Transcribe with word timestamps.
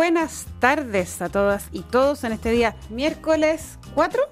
buenas 0.00 0.46
tardes 0.60 1.20
a 1.20 1.28
todas 1.28 1.68
y 1.72 1.82
todos 1.82 2.24
en 2.24 2.32
este 2.32 2.50
día 2.50 2.74
miércoles 2.88 3.78
4. 3.94 4.22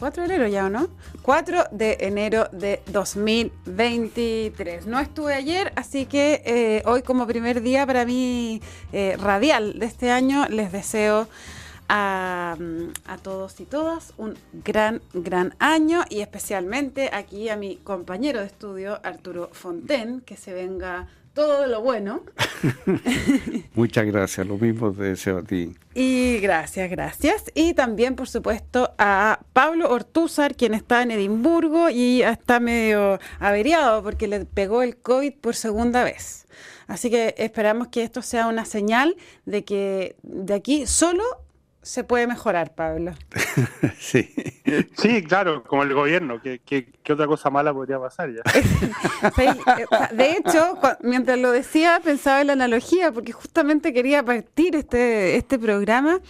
4 0.00 0.22
de 0.24 0.34
enero 0.34 0.48
ya, 0.48 0.66
¿o 0.66 0.68
no? 0.68 0.88
4 1.22 1.66
de 1.70 1.96
enero 2.00 2.48
de 2.50 2.82
2023. 2.90 4.88
No 4.88 4.98
estuve 4.98 5.34
ayer, 5.34 5.72
así 5.76 6.06
que 6.06 6.42
eh, 6.44 6.82
hoy 6.86 7.02
como 7.02 7.24
primer 7.28 7.62
día 7.62 7.86
para 7.86 8.04
mí 8.04 8.60
eh, 8.92 9.16
radial 9.20 9.78
de 9.78 9.86
este 9.86 10.10
año 10.10 10.48
les 10.48 10.72
deseo 10.72 11.28
a, 11.88 12.56
a, 13.06 13.18
todos 13.18 13.60
y 13.60 13.64
todas 13.64 14.12
un 14.16 14.36
gran, 14.52 15.02
gran 15.14 15.54
año 15.60 16.02
y 16.10 16.18
especialmente 16.18 17.10
aquí 17.12 17.48
a 17.48 17.56
mi 17.56 17.76
compañero 17.76 18.40
de 18.40 18.46
estudio, 18.46 18.98
Arturo 19.04 19.50
Fonten, 19.52 20.20
que 20.22 20.36
se 20.36 20.52
venga 20.52 21.06
todo 21.38 21.68
lo 21.68 21.82
bueno. 21.82 22.24
Muchas 23.74 24.04
gracias, 24.06 24.44
lo 24.44 24.58
mismo 24.58 24.90
te 24.90 25.04
deseo 25.04 25.38
a 25.38 25.42
ti. 25.44 25.76
Y 25.94 26.40
gracias, 26.40 26.90
gracias. 26.90 27.44
Y 27.54 27.74
también, 27.74 28.16
por 28.16 28.28
supuesto, 28.28 28.92
a 28.98 29.38
Pablo 29.52 29.88
Ortúzar, 29.88 30.56
quien 30.56 30.74
está 30.74 31.00
en 31.02 31.12
Edimburgo 31.12 31.90
y 31.90 32.22
está 32.22 32.58
medio 32.58 33.20
averiado 33.38 34.02
porque 34.02 34.26
le 34.26 34.46
pegó 34.46 34.82
el 34.82 34.96
COVID 34.96 35.34
por 35.34 35.54
segunda 35.54 36.02
vez. 36.02 36.48
Así 36.88 37.08
que 37.08 37.36
esperamos 37.38 37.86
que 37.86 38.02
esto 38.02 38.20
sea 38.20 38.48
una 38.48 38.64
señal 38.64 39.16
de 39.46 39.64
que 39.64 40.16
de 40.24 40.54
aquí 40.54 40.88
solo 40.88 41.22
se 41.82 42.04
puede 42.04 42.26
mejorar, 42.26 42.74
Pablo. 42.74 43.12
sí. 43.98 44.34
Sí, 44.96 45.22
claro, 45.22 45.62
como 45.64 45.82
el 45.84 45.94
gobierno. 45.94 46.40
¿Qué, 46.42 46.60
qué, 46.64 47.12
otra 47.12 47.26
cosa 47.26 47.50
mala 47.50 47.72
podría 47.72 47.98
pasar 47.98 48.30
ya? 48.30 48.42
de 50.12 50.32
hecho, 50.32 50.78
mientras 51.02 51.38
lo 51.38 51.50
decía, 51.52 52.00
pensaba 52.02 52.40
en 52.40 52.48
la 52.48 52.52
analogía, 52.54 53.12
porque 53.12 53.32
justamente 53.32 53.92
quería 53.92 54.22
partir 54.22 54.76
este, 54.76 55.36
este 55.36 55.58
programa 55.58 56.20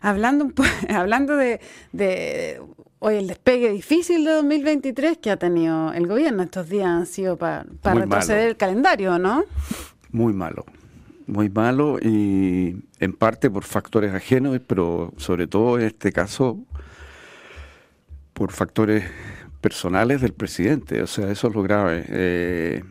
hablando, 0.00 0.52
hablando 0.88 1.36
de, 1.36 1.60
de 1.92 2.62
hoy 2.98 3.16
el 3.16 3.26
despegue 3.26 3.70
difícil 3.72 4.24
de 4.24 4.32
2023 4.32 5.18
que 5.18 5.30
ha 5.30 5.36
tenido 5.36 5.92
el 5.92 6.06
gobierno. 6.06 6.42
Estos 6.42 6.68
días 6.68 6.86
han 6.86 7.06
sido 7.06 7.36
para 7.36 7.64
retroceder 7.82 8.48
el 8.48 8.56
calendario, 8.56 9.18
¿no? 9.18 9.44
Muy 10.12 10.32
malo 10.32 10.64
muy 11.30 11.48
malo 11.48 11.98
y 12.00 12.76
en 12.98 13.12
parte 13.12 13.50
por 13.50 13.64
factores 13.64 14.12
ajenos, 14.12 14.60
pero 14.66 15.12
sobre 15.16 15.46
todo 15.46 15.78
en 15.78 15.86
este 15.86 16.12
caso 16.12 16.58
por 18.32 18.52
factores 18.52 19.04
personales 19.60 20.20
del 20.20 20.32
presidente. 20.32 21.02
O 21.02 21.06
sea, 21.06 21.30
eso 21.30 21.48
es 21.48 21.54
lo 21.54 21.62
grave. 21.62 22.04
Eh, 22.08 22.82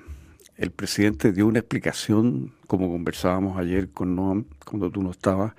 el 0.58 0.72
presidente 0.72 1.32
dio 1.32 1.48
una 1.48 1.60
explicación, 1.60 2.54
como 2.68 2.90
conversábamos 2.92 3.58
ayer 3.58 3.90
con 3.90 4.16
Noam, 4.16 4.46
cuando 4.66 4.90
tú 4.90 5.02
no 5.02 5.12
estabas, 5.12 5.54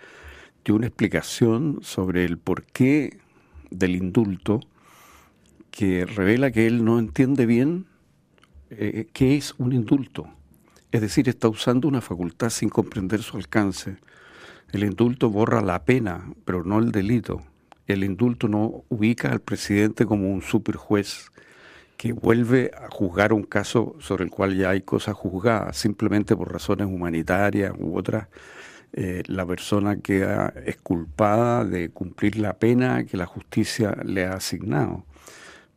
dio 0.65 0.75
una 0.75 0.87
explicación 0.87 1.79
sobre 1.83 2.25
el 2.25 2.39
porqué 2.39 3.19
del 3.71 3.97
indulto 3.97 4.61
que 5.71 6.05
revela 6.07 6.51
que 6.51 6.67
él 6.67 6.85
no 6.85 6.99
entiende 6.99 7.47
bien 7.47 7.87
eh, 8.71 9.07
qué 9.13 9.37
es 9.37 9.55
un 9.59 9.73
indulto. 9.73 10.29
Es 10.93 11.01
decir, 11.01 11.29
está 11.29 11.49
usando 11.49 11.87
una 11.87 12.01
facultad 12.01 12.51
sin 12.51 12.69
comprender 12.69 13.23
su 13.23 13.37
alcance. 13.37 13.99
El 14.73 14.83
indulto 14.83 15.31
borra 15.31 15.61
la 15.61 15.85
pena, 15.85 16.33
pero 16.45 16.65
no 16.65 16.81
el 16.81 16.91
delito. 16.91 17.43
El 17.87 18.03
indulto 18.03 18.49
no 18.49 18.85
ubica 18.89 19.31
al 19.31 19.41
presidente 19.41 20.05
como 20.05 20.33
un 20.33 20.43
superjuez 20.43 21.31
que 21.97 22.13
vuelve 22.13 22.73
a 22.77 22.89
juzgar 22.91 23.33
un 23.33 23.45
caso 23.45 23.95
sobre 24.01 24.25
el 24.25 24.31
cual 24.31 24.57
ya 24.57 24.71
hay 24.71 24.81
cosas 24.81 25.15
juzgadas, 25.15 25.77
simplemente 25.77 26.35
por 26.35 26.53
razones 26.53 26.87
humanitarias 26.87 27.73
u 27.79 27.97
otras. 27.97 28.27
Eh, 28.93 29.23
la 29.27 29.47
persona 29.47 30.01
queda 30.01 30.53
exculpada 30.67 31.65
de 31.65 31.91
cumplir 31.91 32.37
la 32.37 32.59
pena 32.59 33.05
que 33.05 33.17
la 33.17 33.27
justicia 33.27 33.97
le 34.05 34.25
ha 34.25 34.33
asignado. 34.33 35.05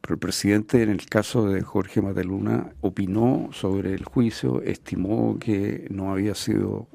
Pero 0.04 0.16
el 0.16 0.20
presidente, 0.20 0.84
en 0.84 0.90
el 0.90 1.06
caso 1.06 1.48
de 1.48 1.62
Jorge 1.62 2.02
Mateluna, 2.02 2.74
opinó 2.82 3.48
sobre 3.54 3.94
el 3.94 4.04
juicio, 4.04 4.62
estimó 4.62 5.40
que 5.40 5.88
no 5.92 6.12
había 6.12 6.36
sido 6.36 6.90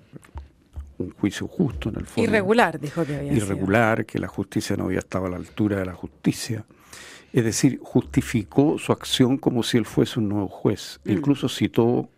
un 0.99 1.13
juicio 1.13 1.49
justo 1.49 1.89
en 1.89 1.97
el 1.97 2.05
fondo. 2.05 2.31
Irregular, 2.31 2.79
dijo 2.79 3.07
que 3.07 3.17
había 3.17 3.33
Irregular, 3.33 4.05
que 4.05 4.19
la 4.19 4.29
justicia 4.29 4.77
no 4.77 4.85
había 4.85 4.99
estado 4.99 5.25
a 5.25 5.31
la 5.31 5.37
altura 5.37 5.79
de 5.79 5.87
la 5.87 5.95
justicia. 5.95 6.67
Es 7.33 7.45
decir, 7.45 7.81
justificó 7.83 8.77
su 8.77 8.93
acción 8.93 9.39
como 9.39 9.63
si 9.63 9.79
él 9.79 9.87
fuese 9.87 10.19
un 10.19 10.29
nuevo 10.29 10.49
juez. 10.49 11.01
Mm. 11.05 11.11
Incluso 11.13 11.49
citó 11.49 12.11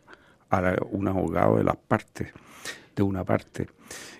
a 0.50 0.74
un 0.90 1.06
abogado 1.06 1.58
de 1.58 1.62
las 1.62 1.76
partes, 1.76 2.32
de 2.96 3.02
una 3.04 3.22
parte, 3.22 3.68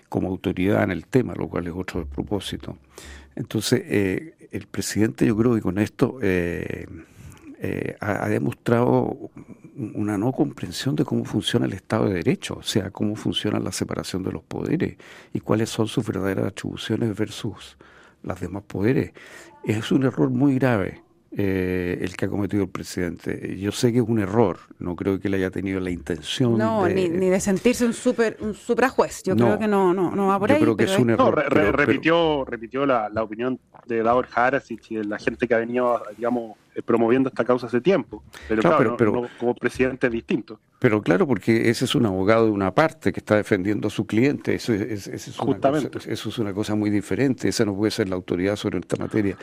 como 0.07 0.29
autoridad 0.29 0.83
en 0.83 0.91
el 0.91 1.05
tema, 1.05 1.33
lo 1.35 1.49
cual 1.49 1.67
es 1.67 1.73
otro 1.75 1.99
despropósito. 1.99 2.77
Entonces, 3.35 3.81
eh, 3.85 4.47
el 4.51 4.67
presidente 4.67 5.25
yo 5.25 5.35
creo 5.37 5.55
que 5.55 5.61
con 5.61 5.77
esto 5.77 6.19
eh, 6.21 6.85
eh, 7.59 7.95
ha, 7.99 8.27
demostrado 8.27 9.31
una 9.93 10.17
no 10.17 10.31
comprensión 10.31 10.95
de 10.95 11.05
cómo 11.05 11.25
funciona 11.25 11.65
el 11.65 11.73
Estado 11.73 12.07
de 12.07 12.15
Derecho, 12.15 12.55
o 12.55 12.63
sea, 12.63 12.91
cómo 12.91 13.15
funciona 13.15 13.59
la 13.59 13.71
separación 13.71 14.23
de 14.23 14.31
los 14.31 14.43
poderes 14.43 14.97
y 15.33 15.39
cuáles 15.39 15.69
son 15.69 15.87
sus 15.87 16.05
verdaderas 16.05 16.47
atribuciones 16.47 17.15
versus 17.15 17.77
las 18.23 18.41
demás 18.41 18.63
poderes. 18.63 19.11
Es 19.63 19.91
un 19.91 20.03
error 20.03 20.29
muy 20.29 20.55
grave 20.55 21.01
eh, 21.37 21.97
el 22.01 22.17
que 22.17 22.25
ha 22.25 22.27
cometido 22.27 22.63
el 22.63 22.69
presidente. 22.69 23.57
Yo 23.57 23.71
sé 23.71 23.93
que 23.93 23.99
es 23.99 24.05
un 24.05 24.19
error, 24.19 24.59
no 24.79 24.95
creo 24.95 25.19
que 25.19 25.29
él 25.29 25.35
haya 25.35 25.49
tenido 25.49 25.79
la 25.79 25.89
intención. 25.89 26.57
No, 26.57 26.83
de, 26.83 26.93
ni, 26.93 27.09
ni, 27.09 27.29
de 27.29 27.39
sentirse 27.39 27.85
un 27.85 27.93
super 27.93 28.37
un 28.41 28.53
suprajuez. 28.53 29.23
Yo 29.23 29.35
creo 29.35 29.57
que 29.57 29.67
no, 29.67 29.93
no, 29.93 30.13
no 30.13 30.27
va 30.27 30.39
por 30.39 30.49
yo 30.49 30.55
ahí. 30.55 30.61
Creo 30.61 30.75
que 30.75 30.83
es 30.83 30.99
un 30.99 31.11
error. 31.11 31.35
repitió, 31.73 32.43
repitió 32.43 32.85
la, 32.85 33.09
la, 33.09 33.23
opinión 33.23 33.59
de 33.85 34.03
Davor 34.03 34.27
Harasich 34.33 34.91
y 34.91 34.95
de 34.95 35.05
la 35.05 35.19
gente 35.19 35.47
que 35.47 35.53
ha 35.53 35.59
venido, 35.59 36.03
digamos, 36.17 36.57
promoviendo 36.85 37.29
esta 37.29 37.43
causa 37.43 37.67
hace 37.67 37.81
tiempo. 37.81 38.23
Pero 38.47 38.61
claro, 38.61 38.95
pero, 38.97 39.27
como 39.39 39.55
presidente 39.55 40.07
es 40.07 40.13
distinto. 40.13 40.59
Pero 40.79 41.01
claro, 41.01 41.27
porque 41.27 41.69
ese 41.69 41.85
es 41.85 41.95
un 41.95 42.05
abogado 42.05 42.45
de 42.45 42.51
una 42.51 42.73
parte 42.73 43.11
que 43.11 43.19
está 43.19 43.35
defendiendo 43.35 43.87
a 43.87 43.91
su 43.91 44.05
cliente. 44.05 44.55
Eso 44.55 44.73
es, 44.73 45.07
es 45.07 45.35
Justamente. 45.37 45.87
Una 45.87 45.93
cosa, 45.93 46.11
eso 46.11 46.29
es 46.29 46.39
una 46.39 46.53
cosa 46.53 46.75
muy 46.75 46.89
diferente. 46.89 47.47
Esa 47.47 47.65
no 47.65 47.75
puede 47.75 47.91
ser 47.91 48.09
la 48.09 48.15
autoridad 48.15 48.55
sobre 48.55 48.79
esta 48.79 48.95
materia. 48.97 49.37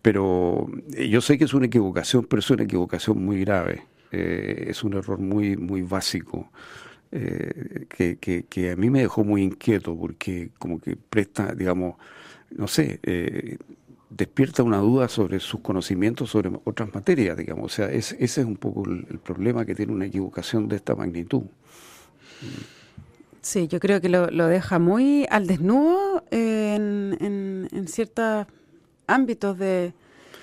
Pero 0.00 0.66
eh, 0.94 1.08
yo 1.08 1.20
sé 1.20 1.38
que 1.38 1.44
es 1.44 1.54
una 1.54 1.66
equivocación, 1.66 2.24
pero 2.24 2.40
es 2.40 2.50
una 2.50 2.64
equivocación 2.64 3.24
muy 3.24 3.40
grave. 3.40 3.82
Eh, 4.10 4.66
es 4.68 4.82
un 4.82 4.94
error 4.94 5.18
muy, 5.18 5.56
muy 5.56 5.82
básico. 5.82 6.50
Eh, 7.14 7.86
que, 7.90 8.16
que, 8.16 8.44
que, 8.44 8.70
a 8.70 8.76
mí 8.76 8.88
me 8.88 9.00
dejó 9.00 9.22
muy 9.22 9.42
inquieto 9.42 9.94
porque 9.94 10.48
como 10.58 10.80
que 10.80 10.96
presta, 10.96 11.54
digamos, 11.54 11.96
no 12.56 12.66
sé, 12.68 13.00
eh, 13.02 13.58
despierta 14.16 14.62
una 14.62 14.78
duda 14.78 15.08
sobre 15.08 15.40
sus 15.40 15.60
conocimientos 15.60 16.30
sobre 16.30 16.50
otras 16.64 16.92
materias, 16.94 17.36
digamos. 17.36 17.66
O 17.66 17.74
sea, 17.74 17.90
es, 17.90 18.12
ese 18.12 18.42
es 18.42 18.46
un 18.46 18.56
poco 18.56 18.88
el, 18.88 19.06
el, 19.10 19.18
problema 19.18 19.64
que 19.64 19.74
tiene 19.74 19.92
una 19.92 20.06
equivocación 20.06 20.68
de 20.68 20.76
esta 20.76 20.94
magnitud. 20.94 21.42
Sí, 23.40 23.66
yo 23.68 23.80
creo 23.80 24.00
que 24.00 24.08
lo, 24.08 24.30
lo 24.30 24.46
deja 24.46 24.78
muy 24.78 25.26
al 25.30 25.46
desnudo 25.46 26.24
en, 26.30 27.16
en, 27.20 27.68
en 27.72 27.88
ciertos 27.88 28.46
ámbitos 29.06 29.58
de... 29.58 29.92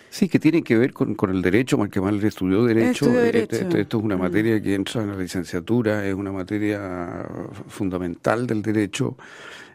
Sí, 0.09 0.27
que 0.27 0.39
tiene 0.39 0.63
que 0.63 0.75
ver 0.75 0.91
con, 0.91 1.13
con 1.13 1.29
el 1.29 1.41
derecho, 1.41 1.77
mal 1.77 1.89
que 1.89 2.01
mal 2.01 2.21
estudió 2.23 2.65
derecho. 2.65 3.05
Estudio 3.05 3.21
derecho. 3.21 3.55
Esto, 3.55 3.77
esto, 3.77 3.97
es 3.99 4.03
una 4.03 4.17
mm. 4.17 4.19
materia 4.19 4.61
que 4.61 4.73
entra 4.73 5.03
en 5.03 5.11
la 5.11 5.17
licenciatura, 5.17 6.05
es 6.05 6.15
una 6.15 6.31
materia 6.31 7.25
fundamental 7.67 8.47
del 8.47 8.63
derecho, 8.63 9.15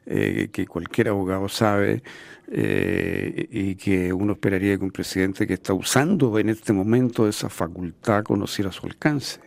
eh, 0.07 0.49
que 0.53 0.67
cualquier 0.67 1.09
abogado 1.09 1.49
sabe 1.49 2.03
eh, 2.49 3.49
y 3.51 3.75
que 3.75 4.13
uno 4.13 4.35
esperaría 4.35 4.77
que 4.77 4.85
un 4.85 4.91
presidente 4.91 5.47
que 5.47 5.55
está 5.55 5.73
usando 5.73 6.39
en 6.39 6.51
este 6.51 6.73
momento 6.73 7.27
esa 7.27 7.49
facultad 7.49 8.23
conociera 8.23 8.71
su 8.71 8.87
alcance. 8.87 9.41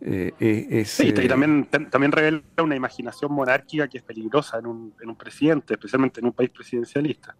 Eh, 0.00 0.32
es, 0.70 0.90
sí, 0.90 1.08
y 1.08 1.26
también, 1.26 1.66
también 1.90 2.12
revela 2.12 2.40
una 2.62 2.76
imaginación 2.76 3.32
monárquica 3.32 3.88
que 3.88 3.98
es 3.98 4.04
peligrosa 4.04 4.58
en 4.58 4.66
un, 4.66 4.94
en 5.00 5.08
un 5.08 5.16
presidente, 5.16 5.74
especialmente 5.74 6.20
en 6.20 6.26
un 6.26 6.32
país 6.32 6.50
presidencialista. 6.50 7.34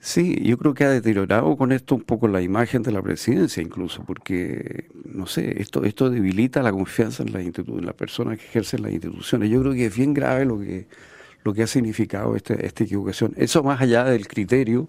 Sí, 0.00 0.42
yo 0.42 0.58
creo 0.58 0.74
que 0.74 0.82
ha 0.82 0.90
deteriorado 0.90 1.56
con 1.56 1.70
esto 1.70 1.94
un 1.94 2.02
poco 2.02 2.26
la 2.26 2.42
imagen 2.42 2.82
de 2.82 2.90
la 2.90 3.00
presidencia, 3.00 3.62
incluso, 3.62 4.02
porque, 4.02 4.88
no 5.04 5.28
sé, 5.28 5.62
esto 5.62 5.84
esto 5.84 6.10
debilita 6.10 6.60
la 6.60 6.72
confianza 6.72 7.22
en 7.22 7.32
las 7.32 7.44
en 7.44 7.86
las 7.86 7.94
personas 7.94 8.36
que 8.36 8.46
ejercen 8.46 8.82
las 8.82 8.90
instituciones. 8.90 9.48
Yo 9.48 9.60
creo 9.60 9.74
que 9.74 9.86
es 9.86 9.96
bien 9.96 10.12
grave 10.12 10.44
lo 10.44 10.58
que 10.58 10.88
lo 11.44 11.52
que 11.52 11.62
ha 11.62 11.66
significado 11.66 12.36
este, 12.36 12.64
esta 12.66 12.84
equivocación. 12.84 13.32
Eso 13.36 13.62
más 13.62 13.80
allá 13.80 14.04
del 14.04 14.26
criterio 14.28 14.88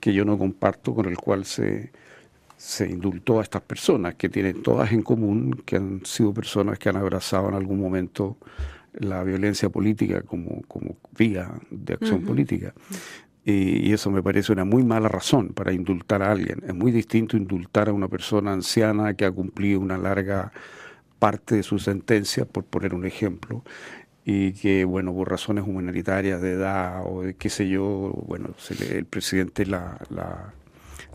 que 0.00 0.12
yo 0.12 0.24
no 0.24 0.36
comparto 0.36 0.94
con 0.94 1.06
el 1.06 1.16
cual 1.16 1.44
se, 1.44 1.92
se 2.56 2.88
indultó 2.88 3.40
a 3.40 3.42
estas 3.42 3.62
personas, 3.62 4.14
que 4.14 4.28
tienen 4.28 4.62
todas 4.62 4.92
en 4.92 5.02
común, 5.02 5.62
que 5.64 5.76
han 5.76 6.04
sido 6.04 6.32
personas 6.32 6.78
que 6.78 6.88
han 6.88 6.96
abrazado 6.96 7.48
en 7.48 7.54
algún 7.54 7.80
momento 7.80 8.36
la 8.94 9.22
violencia 9.24 9.68
política 9.68 10.22
como, 10.22 10.62
como 10.68 10.96
vía 11.16 11.50
de 11.70 11.94
acción 11.94 12.20
uh 12.20 12.22
-huh. 12.22 12.26
política. 12.26 12.74
Y, 13.44 13.88
y, 13.88 13.92
eso 13.92 14.10
me 14.10 14.22
parece 14.22 14.52
una 14.52 14.64
muy 14.64 14.84
mala 14.84 15.08
razón 15.08 15.48
para 15.48 15.72
indultar 15.72 16.22
a 16.22 16.30
alguien. 16.30 16.62
Es 16.66 16.74
muy 16.74 16.92
distinto 16.92 17.36
indultar 17.36 17.88
a 17.88 17.92
una 17.92 18.06
persona 18.06 18.52
anciana 18.52 19.14
que 19.14 19.24
ha 19.24 19.32
cumplido 19.32 19.80
una 19.80 19.98
larga 19.98 20.52
parte 21.18 21.56
de 21.56 21.62
su 21.62 21.78
sentencia, 21.78 22.44
por 22.44 22.64
poner 22.64 22.94
un 22.94 23.04
ejemplo, 23.04 23.62
y 24.24 24.52
que, 24.52 24.84
bueno, 24.84 25.12
por 25.12 25.30
razones 25.30 25.64
humanitarias 25.66 26.40
de 26.40 26.52
edad 26.52 27.02
o 27.06 27.22
de 27.22 27.34
qué 27.34 27.50
sé 27.50 27.68
yo, 27.68 28.12
bueno, 28.26 28.50
el 28.90 29.04
presidente 29.04 29.66
la, 29.66 29.98
la, 30.10 30.54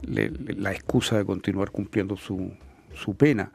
la 0.03 0.71
excusa 0.71 1.17
de 1.17 1.25
continuar 1.25 1.71
cumpliendo 1.71 2.17
su, 2.17 2.51
su 2.97 3.15
pena. 3.15 3.51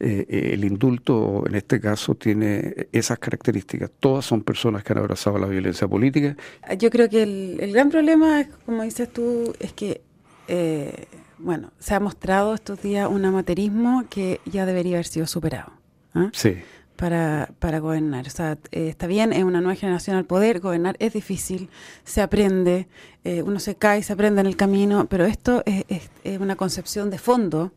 Eh, 0.00 0.26
eh, 0.28 0.50
el 0.54 0.64
indulto, 0.64 1.44
en 1.46 1.54
este 1.54 1.80
caso, 1.80 2.14
tiene 2.14 2.88
esas 2.92 3.18
características. 3.18 3.90
Todas 4.00 4.24
son 4.24 4.42
personas 4.42 4.82
que 4.82 4.92
han 4.92 4.98
abrazado 5.00 5.38
la 5.38 5.46
violencia 5.46 5.86
política. 5.86 6.36
Yo 6.78 6.90
creo 6.90 7.08
que 7.08 7.22
el, 7.22 7.72
gran 7.72 7.90
problema, 7.90 8.46
como 8.64 8.82
dices 8.84 9.12
tú, 9.12 9.54
es 9.60 9.72
que, 9.72 10.00
eh, 10.48 11.06
bueno, 11.38 11.72
se 11.78 11.94
ha 11.94 12.00
mostrado 12.00 12.54
estos 12.54 12.80
días 12.80 13.08
un 13.10 13.24
amaterismo 13.24 14.04
que 14.08 14.40
ya 14.46 14.64
debería 14.64 14.96
haber 14.96 15.06
sido 15.06 15.26
superado. 15.26 15.72
¿ah? 16.14 16.30
Sí. 16.32 16.56
Para, 16.96 17.50
para 17.58 17.80
gobernar. 17.80 18.28
O 18.28 18.30
sea, 18.30 18.56
está 18.70 19.08
bien, 19.08 19.32
es 19.32 19.42
una 19.42 19.60
nueva 19.60 19.74
generación 19.74 20.16
al 20.16 20.26
poder, 20.26 20.60
gobernar 20.60 20.94
es 21.00 21.12
difícil, 21.12 21.68
se 22.04 22.22
aprende, 22.22 22.86
uno 23.24 23.58
se 23.58 23.74
cae, 23.74 24.00
se 24.04 24.12
aprende 24.12 24.40
en 24.42 24.46
el 24.46 24.56
camino, 24.56 25.06
pero 25.10 25.24
esto 25.24 25.64
es, 25.66 25.84
es 26.22 26.38
una 26.38 26.54
concepción 26.54 27.10
de 27.10 27.18
fondo 27.18 27.72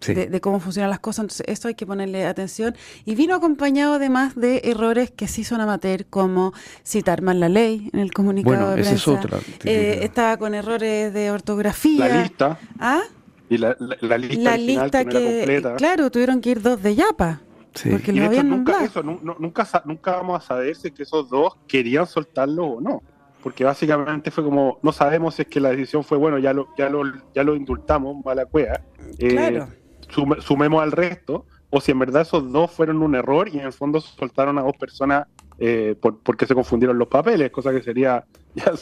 de, 0.00 0.40
cómo 0.40 0.60
funcionan 0.60 0.90
las 0.90 1.00
cosas. 1.00 1.24
Entonces, 1.24 1.46
esto 1.48 1.68
hay 1.68 1.74
que 1.74 1.86
ponerle 1.86 2.26
atención. 2.26 2.74
Y 3.04 3.14
vino 3.14 3.34
acompañado 3.34 3.94
además 3.94 4.34
de 4.34 4.62
errores 4.64 5.10
que 5.10 5.28
sí 5.28 5.44
son 5.44 5.60
amateur, 5.60 6.06
como 6.06 6.52
citar 6.84 7.22
mal 7.22 7.40
la 7.40 7.48
ley 7.48 7.90
en 7.92 8.00
el 8.00 8.12
comunicado 8.12 8.70
de 8.74 8.82
prensa. 8.82 9.10
otra. 9.10 9.38
Eh, 9.64 10.00
estaba 10.02 10.36
con 10.36 10.54
errores 10.54 11.12
de 11.12 11.30
ortografía. 11.30 12.08
La 12.08 12.22
lista. 12.22 12.58
¿Ah? 12.78 13.02
Y 13.48 13.58
la, 13.58 13.76
lista, 14.18 15.04
que, 15.04 15.62
claro, 15.76 16.10
tuvieron 16.10 16.40
que 16.40 16.50
ir 16.50 16.62
dos 16.62 16.82
de 16.82 16.96
Yapa. 16.96 17.40
Porque 17.90 18.12
lo 18.12 18.24
habían 18.24 18.48
nunca, 18.48 18.84
eso, 18.84 19.02
nunca, 19.02 19.66
nunca 19.84 20.12
vamos 20.12 20.42
a 20.42 20.46
saber 20.46 20.76
si 20.76 20.88
es 20.88 20.94
que 20.94 21.02
esos 21.02 21.28
dos 21.28 21.56
querían 21.66 22.06
soltarlo 22.06 22.66
o 22.66 22.80
no 22.80 23.02
porque 23.42 23.62
básicamente 23.62 24.32
fue 24.32 24.42
como, 24.42 24.80
no 24.82 24.90
sabemos 24.90 25.36
si 25.36 25.42
es 25.42 25.48
que 25.48 25.60
la 25.60 25.70
decisión 25.70 26.02
fue, 26.02 26.18
bueno, 26.18 26.36
ya 26.36 26.52
lo, 26.52 26.66
ya 26.76 26.88
lo, 26.88 27.04
ya 27.32 27.44
lo 27.44 27.54
indultamos, 27.54 28.24
mala 28.24 28.44
cueva. 28.44 28.80
Eh, 29.18 29.28
claro 29.28 29.68
sumemos 30.08 30.82
al 30.82 30.92
resto, 30.92 31.46
o 31.70 31.80
si 31.80 31.92
en 31.92 31.98
verdad 31.98 32.22
esos 32.22 32.50
dos 32.52 32.70
fueron 32.70 33.02
un 33.02 33.14
error 33.14 33.48
y 33.48 33.58
en 33.58 33.66
el 33.66 33.72
fondo 33.72 34.00
soltaron 34.00 34.58
a 34.58 34.62
dos 34.62 34.76
personas 34.78 35.26
eh, 35.58 35.96
porque 36.00 36.46
se 36.46 36.54
confundieron 36.54 36.98
los 36.98 37.08
papeles, 37.08 37.50
cosa 37.50 37.72
que 37.72 37.82
sería, 37.82 38.24
ya 38.54 38.72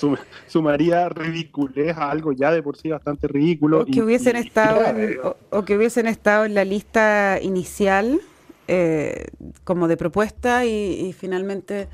sumaría 0.46 1.08
ridiculez 1.08 1.96
a 1.96 2.10
algo 2.10 2.32
ya 2.32 2.50
de 2.52 2.62
por 2.62 2.76
sí 2.76 2.90
bastante 2.90 3.28
ridículo. 3.28 3.82
O 3.82 3.86
que, 3.86 4.02
hubiesen, 4.02 4.36
estado 4.36 4.84
en, 4.84 5.18
o, 5.50 5.64
que 5.64 5.76
hubiesen 5.76 6.06
estado 6.06 6.44
en 6.44 6.54
la 6.54 6.64
lista 6.64 7.38
inicial 7.40 8.20
eh, 8.68 9.26
como 9.64 9.88
de 9.88 9.96
propuesta 9.96 10.64
y, 10.64 11.12
finalmente, 11.12 11.88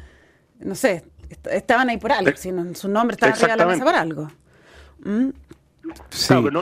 no 0.60 0.74
sé, 0.74 1.04
estaban 1.50 1.88
ahí 1.88 1.98
por 1.98 2.12
algo, 2.12 2.36
si 2.36 2.50
su 2.74 2.88
nombre 2.88 3.14
estaba 3.14 3.32
arriba 3.32 3.52
de 3.52 3.56
la 3.56 3.66
mesa 3.66 3.84
por 3.84 3.94
algo. 3.94 4.28
¿Mm? 5.04 5.30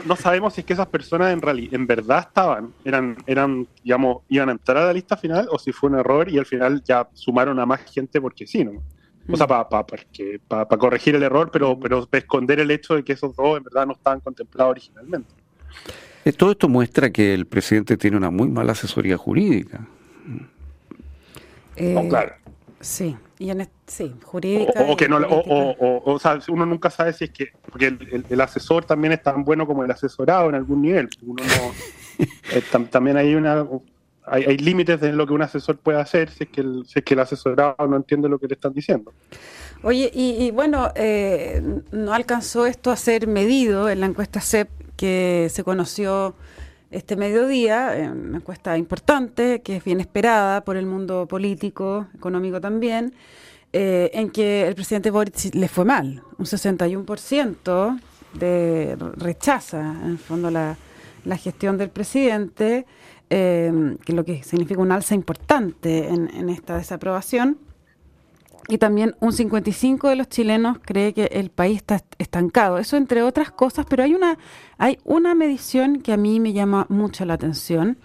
no, 0.05 0.15
sabemos 0.15 0.53
si 0.53 0.61
es 0.61 0.65
que 0.65 0.73
esas 0.73 0.87
personas 0.87 1.31
en 1.33 1.41
realidad, 1.41 1.73
en 1.73 1.85
verdad 1.85 2.25
estaban, 2.27 2.73
eran, 2.83 3.17
eran, 3.27 3.67
digamos, 3.83 4.23
iban 4.29 4.49
a 4.49 4.53
entrar 4.53 4.77
a 4.77 4.85
la 4.85 4.93
lista 4.93 5.17
final 5.17 5.47
o 5.51 5.59
si 5.59 5.71
fue 5.71 5.89
un 5.89 5.99
error 5.99 6.29
y 6.29 6.37
al 6.37 6.45
final 6.45 6.81
ya 6.83 7.07
sumaron 7.13 7.59
a 7.59 7.65
más 7.65 7.81
gente 7.81 8.19
porque 8.21 8.47
sí, 8.47 8.63
¿no? 8.63 8.81
O 9.31 9.37
sea, 9.37 9.45
para 9.45 9.67
pa, 9.69 10.77
corregir 10.77 11.15
el 11.15 11.21
error, 11.21 11.51
pero, 11.51 11.79
pero 11.79 12.07
esconder 12.11 12.59
el 12.59 12.71
hecho 12.71 12.95
de 12.95 13.03
que 13.03 13.13
esos 13.13 13.35
dos 13.35 13.57
en 13.57 13.63
verdad 13.63 13.85
no 13.85 13.93
estaban 13.93 14.21
contemplados 14.21 14.71
originalmente. 14.71 15.29
Eh, 16.25 16.33
todo 16.33 16.51
esto 16.51 16.67
muestra 16.67 17.11
que 17.11 17.35
el 17.35 17.45
presidente 17.45 17.95
tiene 17.95 18.17
una 18.17 18.31
muy 18.31 18.49
mala 18.49 18.71
asesoría 18.71 19.17
jurídica. 19.17 19.87
Eh, 21.75 22.05
claro. 22.09 22.33
Sí, 22.81 23.17
y 23.37 23.49
en 23.49 23.67
sí, 23.87 24.13
jurídica. 24.23 24.85
O, 24.87 24.95
que 24.95 25.09
no, 25.09 25.17
o, 25.17 26.13
o, 26.13 26.19
sea, 26.19 26.39
uno 26.47 26.65
nunca 26.65 26.89
sabe 26.89 27.13
si 27.13 27.25
es 27.25 27.31
que, 27.31 27.51
porque 27.69 27.97
el, 28.29 28.41
asesor 28.41 28.85
también 28.85 29.13
es 29.13 29.23
tan 29.23 29.43
bueno 29.43 29.67
como 29.67 29.83
el 29.83 29.91
asesorado 29.91 30.49
en 30.49 30.55
algún 30.55 30.81
nivel. 30.81 31.09
Uno 31.21 31.43
no, 31.43 32.25
eh, 32.53 32.63
también 32.89 33.17
hay 33.17 33.35
una, 33.35 33.67
hay, 34.25 34.57
límites 34.57 35.01
de 35.01 35.11
lo 35.11 35.27
que 35.27 35.33
un 35.33 35.41
asesor 35.41 35.77
puede 35.77 35.99
hacer 35.99 36.29
si 36.29 36.45
es 36.45 36.49
que 36.49 36.61
el, 36.61 36.85
si 36.85 36.99
es 36.99 37.05
que 37.05 37.13
el 37.15 37.19
asesorado 37.19 37.75
no 37.87 37.97
entiende 37.97 38.29
lo 38.29 38.39
que 38.39 38.47
le 38.47 38.53
están 38.53 38.73
diciendo. 38.73 39.13
Oye, 39.81 40.11
y, 40.13 40.51
bueno, 40.51 40.91
eh, 40.95 41.61
no 41.91 42.13
alcanzó 42.13 42.65
esto 42.65 42.91
a 42.91 42.97
ser 42.97 43.27
medido 43.27 43.89
en 43.89 44.01
la 44.01 44.07
encuesta 44.07 44.41
CEP 44.41 44.69
que 44.97 45.47
se 45.49 45.63
conoció 45.63 46.35
este 46.91 47.15
mediodía, 47.15 47.97
eh, 47.97 48.09
una 48.09 48.37
encuesta 48.37 48.77
importante, 48.77 49.61
que 49.61 49.77
es 49.77 49.83
bien 49.83 49.99
esperada 49.99 50.61
por 50.61 50.75
el 50.75 50.85
mundo 50.85 51.27
político, 51.27 52.07
económico 52.15 52.59
también, 52.59 53.13
eh, 53.73 54.09
en 54.13 54.31
que 54.31 54.67
el 54.67 54.75
presidente 54.75 55.11
Boric 55.11 55.53
le 55.53 55.67
fue 55.67 55.85
mal. 55.85 56.23
Un 56.37 56.45
61% 56.45 57.99
de 58.33 58.97
rechaza, 59.17 59.95
en 60.03 60.11
el 60.11 60.17
fondo, 60.17 60.49
la, 60.49 60.77
gestión 61.37 61.77
del 61.77 61.89
presidente, 61.89 62.87
eh, 63.29 63.95
que 64.03 64.13
lo 64.13 64.25
que 64.25 64.41
significa 64.41 64.81
un 64.81 64.91
alza 64.91 65.13
importante 65.13 66.07
en, 66.07 66.29
en 66.33 66.49
esta 66.49 66.77
desaprobación. 66.77 67.68
Y 68.69 68.77
también 68.77 69.15
un 69.19 69.33
55 69.33 70.09
de 70.09 70.15
los 70.15 70.29
chilenos 70.29 70.77
cree 70.79 71.13
que 71.13 71.25
el 71.31 71.49
país 71.49 71.77
está 71.77 72.03
estancado. 72.19 72.77
Eso 72.77 72.97
entre 72.97 73.23
otras 73.23 73.49
cosas, 73.49 73.87
pero 73.89 74.03
hay 74.03 74.13
una, 74.13 74.37
hay 74.77 74.99
una 75.05 75.33
medición 75.33 76.01
que 76.01 76.13
a 76.13 76.17
mí 76.17 76.39
me 76.39 76.53
llama 76.53 76.85
mucho 76.87 77.25
la 77.25 77.33
atención 77.33 77.97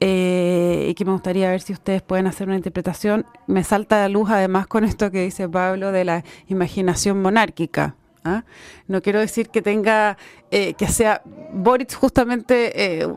eh, 0.00 0.86
y 0.88 0.94
que 0.94 1.04
me 1.04 1.12
gustaría 1.12 1.50
ver 1.50 1.60
si 1.60 1.74
ustedes 1.74 2.00
pueden 2.00 2.26
hacer 2.26 2.48
una 2.48 2.56
interpretación. 2.56 3.26
Me 3.46 3.64
salta 3.64 3.98
la 3.98 4.08
luz 4.08 4.30
además 4.30 4.66
con 4.66 4.84
esto 4.84 5.10
que 5.10 5.24
dice 5.24 5.46
Pablo 5.46 5.92
de 5.92 6.06
la 6.06 6.24
imaginación 6.46 7.20
monárquica. 7.20 7.94
¿Ah? 8.24 8.44
No 8.86 9.02
quiero 9.02 9.20
decir 9.20 9.48
que 9.48 9.62
tenga, 9.62 10.16
eh, 10.50 10.74
que 10.74 10.88
sea 10.88 11.22
Boric 11.52 11.94
justamente 11.94 13.02
eh, 13.02 13.08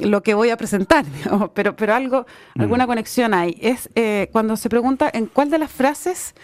lo 0.00 0.22
que 0.22 0.34
voy 0.34 0.50
a 0.50 0.56
presentar, 0.56 1.04
pero, 1.54 1.76
pero 1.76 1.94
algo, 1.94 2.26
alguna 2.58 2.86
conexión 2.86 3.34
hay. 3.34 3.56
Es 3.60 3.88
eh, 3.94 4.28
cuando 4.32 4.56
se 4.56 4.68
pregunta 4.68 5.10
en 5.12 5.26
cuál 5.26 5.50
de 5.50 5.58
las 5.58 5.70
frases 5.70 6.34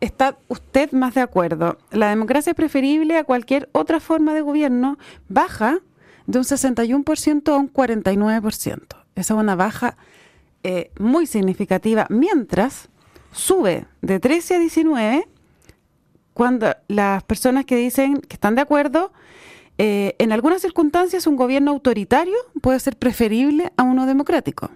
está 0.00 0.38
usted 0.48 0.92
más 0.92 1.14
de 1.14 1.20
acuerdo. 1.20 1.78
La 1.90 2.10
democracia 2.10 2.50
es 2.50 2.56
preferible 2.56 3.16
a 3.16 3.24
cualquier 3.24 3.68
otra 3.72 4.00
forma 4.00 4.34
de 4.34 4.42
gobierno, 4.42 4.98
baja 5.28 5.78
de 6.26 6.38
un 6.38 6.44
61% 6.44 7.52
a 7.52 7.56
un 7.56 7.72
49%. 7.72 8.82
Esa 9.14 9.34
es 9.34 9.40
una 9.40 9.56
baja 9.56 9.96
muy 10.98 11.26
significativa, 11.26 12.06
mientras 12.10 12.90
sube 13.32 13.86
de 14.02 14.20
13 14.20 14.56
a 14.56 14.58
19 14.58 15.28
cuando 16.38 16.72
las 16.86 17.24
personas 17.24 17.64
que 17.64 17.74
dicen 17.74 18.20
que 18.20 18.34
están 18.34 18.54
de 18.54 18.60
acuerdo, 18.60 19.10
eh, 19.76 20.14
en 20.20 20.30
algunas 20.30 20.62
circunstancias 20.62 21.26
un 21.26 21.34
gobierno 21.34 21.72
autoritario 21.72 22.36
puede 22.62 22.78
ser 22.78 22.96
preferible 22.96 23.72
a 23.76 23.82
uno 23.82 24.06
democrático. 24.06 24.70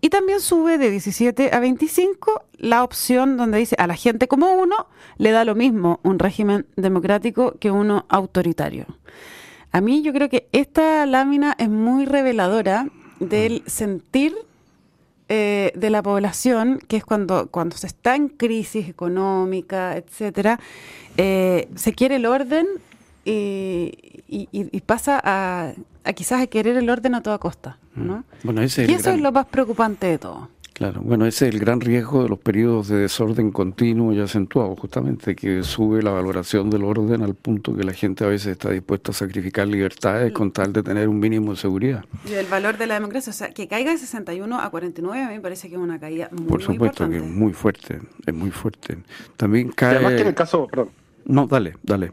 Y 0.00 0.10
también 0.10 0.38
sube 0.38 0.78
de 0.78 0.92
17 0.92 1.52
a 1.52 1.58
25 1.58 2.44
la 2.58 2.84
opción 2.84 3.36
donde 3.36 3.58
dice 3.58 3.74
a 3.80 3.88
la 3.88 3.96
gente 3.96 4.28
como 4.28 4.54
uno 4.54 4.86
le 5.16 5.32
da 5.32 5.44
lo 5.44 5.56
mismo 5.56 5.98
un 6.04 6.20
régimen 6.20 6.66
democrático 6.76 7.56
que 7.58 7.72
uno 7.72 8.06
autoritario. 8.08 8.86
A 9.72 9.80
mí 9.80 10.02
yo 10.02 10.12
creo 10.12 10.28
que 10.28 10.48
esta 10.52 11.04
lámina 11.04 11.56
es 11.58 11.68
muy 11.68 12.04
reveladora 12.04 12.86
del 13.18 13.64
sentir 13.66 14.36
eh, 15.28 15.72
de 15.74 15.90
la 15.90 16.02
población, 16.02 16.78
que 16.86 16.96
es 16.96 17.04
cuando, 17.04 17.48
cuando 17.48 17.76
se 17.76 17.86
está 17.86 18.14
en 18.14 18.28
crisis 18.28 18.88
económica, 18.88 19.96
etcétera, 19.96 20.60
eh, 21.16 21.68
se 21.74 21.92
quiere 21.94 22.16
el 22.16 22.26
orden 22.26 22.66
y, 23.24 23.92
y, 24.28 24.80
pasa 24.82 25.20
a, 25.22 25.72
a, 26.04 26.12
quizás 26.12 26.42
a 26.42 26.46
querer 26.46 26.76
el 26.76 26.88
orden 26.88 27.16
a 27.16 27.22
toda 27.22 27.38
costa. 27.38 27.78
¿no? 27.96 28.24
Bueno, 28.44 28.62
y 28.62 28.66
eso 28.66 29.10
es 29.10 29.20
lo 29.20 29.32
más 29.32 29.46
preocupante 29.46 30.06
de 30.06 30.18
todo. 30.18 30.48
Claro, 30.76 31.00
bueno, 31.00 31.24
ese 31.24 31.48
es 31.48 31.54
el 31.54 31.58
gran 31.58 31.80
riesgo 31.80 32.22
de 32.22 32.28
los 32.28 32.38
periodos 32.38 32.88
de 32.88 32.98
desorden 32.98 33.50
continuo 33.50 34.12
y 34.12 34.20
acentuado, 34.20 34.76
justamente, 34.76 35.34
que 35.34 35.62
sube 35.62 36.02
la 36.02 36.10
valoración 36.10 36.68
del 36.68 36.84
orden 36.84 37.22
al 37.22 37.34
punto 37.34 37.74
que 37.74 37.82
la 37.82 37.94
gente 37.94 38.24
a 38.24 38.26
veces 38.26 38.48
está 38.48 38.68
dispuesta 38.68 39.10
a 39.10 39.14
sacrificar 39.14 39.66
libertades 39.66 40.34
con 40.34 40.52
tal 40.52 40.74
de 40.74 40.82
tener 40.82 41.08
un 41.08 41.18
mínimo 41.18 41.52
de 41.52 41.56
seguridad. 41.56 42.04
Y 42.28 42.34
el 42.34 42.44
valor 42.44 42.76
de 42.76 42.86
la 42.86 42.96
democracia, 42.96 43.30
o 43.30 43.32
sea, 43.32 43.54
que 43.54 43.68
caiga 43.68 43.90
de 43.90 43.96
61 43.96 44.60
a 44.60 44.68
49 44.68 45.22
a 45.22 45.28
mí 45.28 45.36
me 45.36 45.40
parece 45.40 45.70
que 45.70 45.76
es 45.76 45.80
una 45.80 45.98
caída 45.98 46.28
muy 46.30 46.46
Por 46.46 46.62
supuesto 46.62 47.08
que 47.08 47.16
es 47.16 47.24
muy 47.24 47.54
fuerte, 47.54 48.00
es 48.26 48.34
muy 48.34 48.50
fuerte. 48.50 48.98
También 49.38 49.70
cae... 49.70 49.94
Además 49.94 50.12
que 50.12 50.20
en 50.20 50.28
el 50.28 50.34
caso... 50.34 50.66
Perdón. 50.66 50.90
No, 51.24 51.46
dale, 51.46 51.76
dale. 51.84 52.12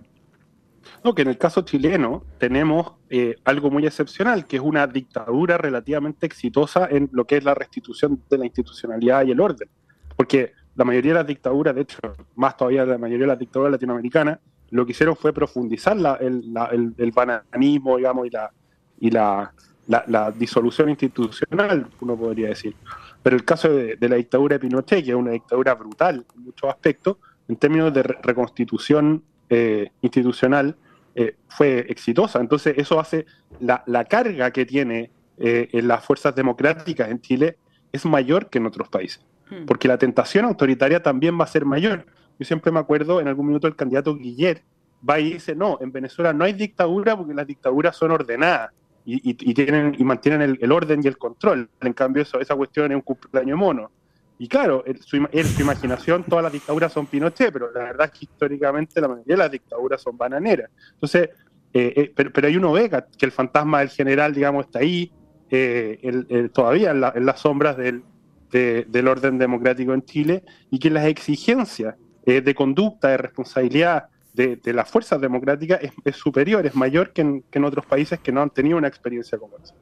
No, 1.03 1.13
que 1.13 1.24
en 1.24 1.27
el 1.27 1.38
caso 1.38 1.63
chileno 1.63 2.24
tenemos 2.38 2.93
eh, 3.10 3.36
algo 3.43 3.69
muy 3.69 3.86
excepcional, 3.86 4.48
que 4.48 4.55
es 4.55 4.62
una 4.62 4.88
dictadura 4.88 5.57
relativamente 5.57 6.25
exitosa 6.25 6.88
en 6.89 7.10
lo 7.12 7.25
que 7.25 7.38
es 7.38 7.43
la 7.43 7.53
restitución 7.53 8.22
de 8.29 8.38
la 8.38 8.45
institucionalidad 8.45 9.25
y 9.25 9.31
el 9.31 9.41
orden. 9.41 9.67
Porque 10.15 10.53
la 10.75 10.86
mayoría 10.86 11.12
de 11.12 11.19
las 11.19 11.27
dictaduras, 11.27 11.75
de 11.75 11.81
hecho, 11.81 12.00
más 12.36 12.55
todavía 12.55 12.86
la 12.86 12.98
mayoría 12.98 13.25
de 13.25 13.33
las 13.33 13.39
dictaduras 13.39 13.74
latinoamericanas, 13.74 14.39
lo 14.72 14.86
que 14.86 14.93
hicieron 14.93 15.15
fue 15.15 15.33
profundizar 15.33 15.98
el, 16.22 17.12
bananismo, 17.13 17.98
digamos, 17.98 18.27
y 18.27 18.29
la, 18.31 18.51
y 19.00 19.12
la, 19.12 20.31
disolución 20.36 20.89
institucional, 20.89 21.88
uno 22.01 22.17
podría 22.17 22.48
decir. 22.48 22.75
Pero 23.22 23.36
el 23.36 23.45
caso 23.45 23.69
de, 23.69 23.98
la 24.00 24.15
dictadura 24.15 24.55
de 24.55 24.60
Pinochet, 24.60 25.03
que 25.03 25.12
es 25.12 25.15
una 25.15 25.31
dictadura 25.31 25.75
brutal 25.75 26.25
en 26.36 26.43
muchos 26.43 26.69
aspectos, 26.69 27.17
en 27.48 27.57
términos 27.57 27.93
de 27.93 28.03
reconstitución 28.03 29.22
eh, 29.50 29.91
institucional, 30.01 30.75
eh, 31.15 31.36
fue 31.48 31.86
exitosa. 31.89 32.39
Entonces, 32.39 32.75
eso 32.77 33.00
hace 33.00 33.25
la, 33.60 34.05
carga 34.05 34.51
que 34.51 34.65
tiene 34.65 35.12
eh, 35.38 35.70
en 35.72 35.88
las 35.88 36.03
fuerzas 36.03 36.36
democráticas 36.36 37.10
en 37.10 37.22
Chile 37.22 37.58
es 37.91 38.05
mayor 38.05 38.50
que 38.50 38.58
en 38.58 38.65
otros 38.65 38.89
países. 38.89 39.24
Hmm. 39.50 39.65
Porque 39.65 39.88
la 39.88 39.98
tentación 39.98 40.46
autoritaria 40.46 41.01
también 41.01 41.39
va 41.39 41.43
a 41.43 41.48
ser 41.48 41.65
mayor. 41.65 42.05
Yo 42.39 42.46
siempre 42.46 42.72
me 42.72 42.79
acuerdo 42.79 43.22
en 43.22 43.27
algún 43.27 43.48
minuto 43.48 43.67
el 43.67 43.75
candidato 43.75 44.15
Guillet 44.15 44.63
va 45.08 45.20
y 45.20 45.34
dice, 45.34 45.55
no, 45.55 45.77
en 45.82 45.91
Venezuela 45.91 46.34
no 46.34 46.46
hay 46.46 46.53
dictadura 46.53 47.15
porque 47.15 47.34
las 47.34 47.46
dictaduras 47.46 47.96
son 47.96 48.12
ordenadas 48.12 48.72
y, 49.05 49.53
tienen, 49.53 49.96
y 49.98 50.03
mantienen 50.05 50.58
el, 50.60 50.72
orden 50.72 51.01
y 51.03 51.08
el 51.08 51.17
control. 51.17 51.70
En 51.82 51.93
cambio, 51.93 52.24
eso, 52.24 52.39
esa 52.39 52.55
cuestión 52.55 52.91
es 52.91 52.96
un 52.96 53.01
cumpleaños 53.01 53.58
mono. 53.58 53.91
Y 54.39 54.47
claro, 54.47 54.83
en 54.85 55.01
su, 55.01 55.15
imaginación 55.17 56.23
todas 56.23 56.43
las 56.43 56.51
dictaduras 56.51 56.91
son 56.91 57.05
Pinochet, 57.05 57.53
pero 57.53 57.71
la 57.71 57.83
verdad 57.83 58.11
es 58.11 58.19
que 58.19 58.25
históricamente 58.25 58.99
la 58.99 59.07
mayoría 59.07 59.35
de 59.35 59.37
las 59.37 59.51
dictaduras 59.51 60.01
son 60.01 60.17
bananeras. 60.17 60.69
Entonces, 60.93 61.29
eh, 61.73 61.93
eh, 61.95 62.13
pero, 62.15 62.31
pero, 62.31 62.47
ahí 62.47 62.57
uno 62.57 62.71
ve 62.71 62.89
que 63.17 63.25
el 63.25 63.31
fantasma 63.31 63.79
del 63.79 63.89
general, 63.89 64.33
digamos, 64.33 64.65
está 64.65 64.79
ahí, 64.79 65.11
eh, 65.49 66.49
todavía 66.51 66.91
en, 66.91 67.25
las 67.25 67.39
sombras 67.39 67.77
del, 67.77 68.03
del 68.51 69.07
orden 69.07 69.37
democrático 69.37 69.93
en 69.93 70.03
Chile, 70.03 70.43
y 70.71 70.79
que 70.79 70.89
las 70.89 71.05
exigencias 71.05 71.95
de 72.25 72.55
conducta, 72.55 73.09
de 73.09 73.17
responsabilidad, 73.17 74.05
de, 74.33 74.59
las 74.73 74.89
fuerzas 74.89 75.21
democráticas 75.21 75.79
es, 76.03 76.15
superior, 76.15 76.65
es 76.65 76.75
mayor 76.75 77.11
que 77.11 77.21
en, 77.21 77.63
otros 77.63 77.85
países 77.85 78.19
que 78.19 78.31
no 78.31 78.41
han 78.41 78.49
tenido 78.49 78.77
una 78.77 78.87
experiencia 78.87 79.37
como 79.37 79.57
esa. 79.57 79.75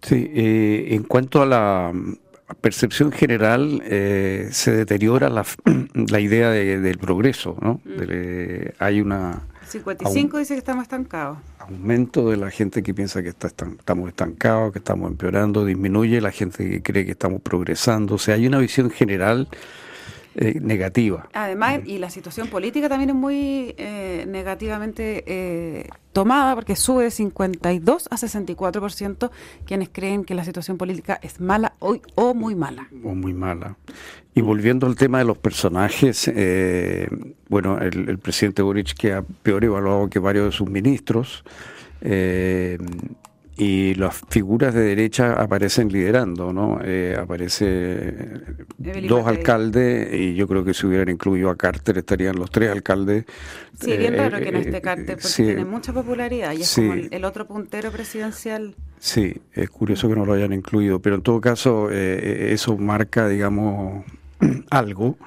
Sí, 0.00 0.30
en 0.34 1.02
cuanto 1.04 1.42
a 1.42 1.46
la 1.46 1.92
percepción 2.60 3.12
general, 3.12 3.82
eh, 3.84 4.48
se 4.52 4.72
deteriora 4.72 5.28
la, 5.28 5.44
la 5.94 6.20
idea 6.20 6.50
del 6.50 6.98
progreso, 6.98 7.56
¿no? 7.60 7.80
Mm. 7.84 8.02
hay 8.78 9.00
una... 9.00 9.42
55 9.66 10.38
dice 10.38 10.54
que 10.54 10.58
estamos 10.58 10.82
estancados. 10.82 11.38
Aumento 11.58 12.28
de 12.28 12.36
la 12.36 12.50
gente 12.50 12.82
que 12.82 12.92
piensa 12.92 13.22
que 13.22 13.30
está, 13.30 13.46
estamos 13.46 14.08
estancados, 14.08 14.72
que 14.72 14.80
estamos 14.80 15.10
empeorando, 15.10 15.64
disminuye 15.64 16.20
la 16.20 16.30
gente 16.30 16.68
que 16.68 16.82
cree 16.82 17.06
que 17.06 17.12
estamos 17.12 17.40
progresando. 17.40 18.16
O 18.16 18.18
sea, 18.18 18.34
hay 18.34 18.46
una 18.46 18.58
visión 18.58 18.90
general 18.90 19.48
eh, 20.34 20.58
negativa. 20.60 21.28
Además, 21.34 21.80
y 21.84 21.98
la 21.98 22.08
situación 22.08 22.48
política 22.48 22.88
también 22.88 23.10
es 23.10 23.16
muy 23.16 23.74
eh, 23.76 24.24
negativamente 24.26 25.24
eh, 25.26 25.88
tomada 26.12 26.54
porque 26.54 26.74
sube 26.74 27.04
de 27.04 27.10
52 27.10 28.08
a 28.10 28.16
64% 28.16 29.30
quienes 29.66 29.90
creen 29.90 30.24
que 30.24 30.34
la 30.34 30.44
situación 30.44 30.78
política 30.78 31.18
es 31.22 31.38
mala 31.38 31.74
hoy 31.80 32.00
o 32.14 32.32
muy 32.32 32.54
mala. 32.54 32.88
O 33.04 33.14
muy 33.14 33.34
mala. 33.34 33.76
Y 34.34 34.40
volviendo 34.40 34.86
al 34.86 34.96
tema 34.96 35.18
de 35.18 35.24
los 35.24 35.36
personajes, 35.36 36.30
bueno, 37.48 37.78
el, 37.78 38.08
el, 38.08 38.18
presidente 38.18 38.62
Boric 38.62 38.94
que 38.94 39.12
ha 39.12 39.22
peor 39.22 39.64
evaluado 39.64 40.08
que 40.08 40.18
varios 40.18 40.46
de 40.46 40.52
sus 40.52 40.70
ministros 40.70 41.44
y 43.56 43.94
las 43.94 44.20
figuras 44.28 44.74
de 44.74 44.80
derecha 44.80 45.34
aparecen 45.34 45.88
liderando, 45.88 46.52
¿no? 46.52 46.80
Eh, 46.82 47.16
aparece 47.18 48.14
dos 48.78 49.26
alcaldes 49.26 50.12
y 50.12 50.34
yo 50.34 50.48
creo 50.48 50.64
que 50.64 50.72
si 50.72 50.86
hubieran 50.86 51.10
incluido 51.10 51.50
a 51.50 51.56
Carter 51.56 51.98
estarían 51.98 52.36
los 52.36 52.50
tres 52.50 52.70
alcaldes. 52.70 53.26
Sí, 53.78 53.96
bien 53.96 54.16
raro 54.16 54.38
que 54.38 54.52
no 54.52 54.58
esté 54.58 54.80
Carter 54.80 55.18
porque 55.20 55.36
tiene 55.36 55.64
mucha 55.64 55.92
popularidad 55.92 56.52
y 56.52 56.62
es 56.62 56.74
como 56.74 56.94
el, 56.94 57.24
otro 57.24 57.46
puntero 57.46 57.90
presidencial. 57.90 58.74
Sí, 58.98 59.42
es 59.52 59.68
curioso 59.68 60.08
que 60.08 60.16
no 60.16 60.24
lo 60.24 60.32
hayan 60.32 60.52
incluido, 60.52 61.00
pero 61.00 61.16
en 61.16 61.22
todo 61.22 61.40
caso 61.40 61.88
eh, 61.90 62.52
eso 62.52 62.78
marca, 62.78 63.28
digamos, 63.28 64.04
algo 64.70 65.18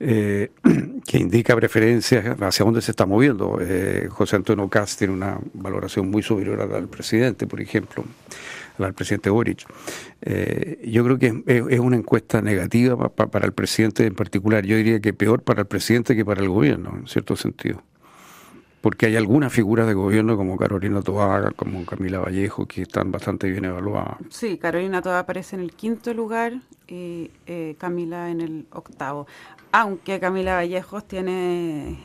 eh, 0.00 0.52
que 1.06 1.18
indica 1.18 1.56
preferencias 1.56 2.40
hacia 2.40 2.64
dónde 2.64 2.80
se 2.80 2.92
está 2.92 3.06
moviendo. 3.06 3.58
Eh, 3.60 4.08
José 4.10 4.36
Antonio 4.36 4.68
Cast 4.68 4.98
tiene 4.98 5.14
una 5.14 5.38
valoración 5.54 6.10
muy 6.10 6.22
superior 6.22 6.60
a 6.60 6.66
la 6.66 6.76
del 6.76 6.88
presidente, 6.88 7.46
por 7.46 7.60
ejemplo, 7.60 8.04
a 8.04 8.82
la 8.82 8.86
del 8.86 8.94
presidente 8.94 9.30
Boric. 9.30 9.66
Eh, 10.22 10.88
yo 10.88 11.04
creo 11.04 11.18
que 11.18 11.42
es, 11.46 11.80
una 11.80 11.96
encuesta 11.96 12.40
negativa 12.40 13.08
para 13.08 13.46
el 13.46 13.52
presidente 13.52 14.06
en 14.06 14.14
particular. 14.14 14.64
Yo 14.64 14.76
diría 14.76 15.00
que 15.00 15.12
peor 15.12 15.42
para 15.42 15.62
el 15.62 15.66
presidente 15.66 16.14
que 16.14 16.24
para 16.24 16.42
el 16.42 16.48
gobierno, 16.48 16.94
en 16.96 17.06
cierto 17.06 17.36
sentido 17.36 17.82
porque 18.80 19.06
hay 19.06 19.16
algunas 19.16 19.52
figuras 19.52 19.88
de 19.88 19.94
gobierno 19.94 20.36
como 20.36 20.56
Carolina 20.56 21.02
Toa, 21.02 21.50
como 21.56 21.84
Camila 21.84 22.20
Vallejo, 22.20 22.66
que 22.66 22.82
están 22.82 23.10
bastante 23.10 23.50
bien 23.50 23.64
evaluadas. 23.64 24.18
Sí, 24.30 24.56
Carolina 24.56 25.02
Toa 25.02 25.18
aparece 25.18 25.56
en 25.56 25.62
el 25.62 25.72
quinto 25.72 26.14
lugar 26.14 26.52
y 26.86 27.28
Camila 27.76 28.30
en 28.30 28.40
el 28.40 28.66
octavo. 28.70 29.26
Aunque 29.72 30.18
Camila 30.20 30.54
Vallejos 30.54 31.06
tiene 31.06 31.98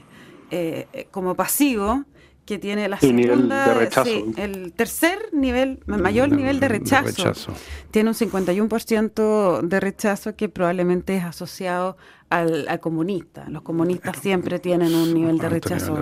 eh, 0.52 1.08
como 1.12 1.36
pasivo 1.36 2.06
que 2.46 2.60
tiene 2.60 2.90
la 2.90 3.00
segunda, 3.00 3.74
el 4.38 4.74
tercer 4.74 5.30
nivel, 5.32 5.80
mayor 5.86 6.30
nivel 6.30 6.60
de 6.60 6.68
rechazo. 6.68 7.32
Tiene 7.92 8.10
un 8.10 8.16
51% 8.16 9.62
de 9.62 9.80
rechazo 9.80 10.36
que 10.36 10.50
probablemente 10.50 11.16
es 11.16 11.24
asociado 11.24 11.96
al, 12.30 12.80
comunista. 12.82 13.48
Los 13.50 13.62
comunistas 13.62 14.18
siempre 14.18 14.60
tienen 14.60 14.94
un 14.94 15.14
nivel 15.14 15.38
de 15.38 15.50
rechazo, 15.50 15.98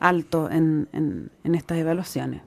alto 0.00 0.48
en, 0.50 0.88
en, 0.92 1.54
estas 1.54 1.78
evaluaciones. 1.78 2.42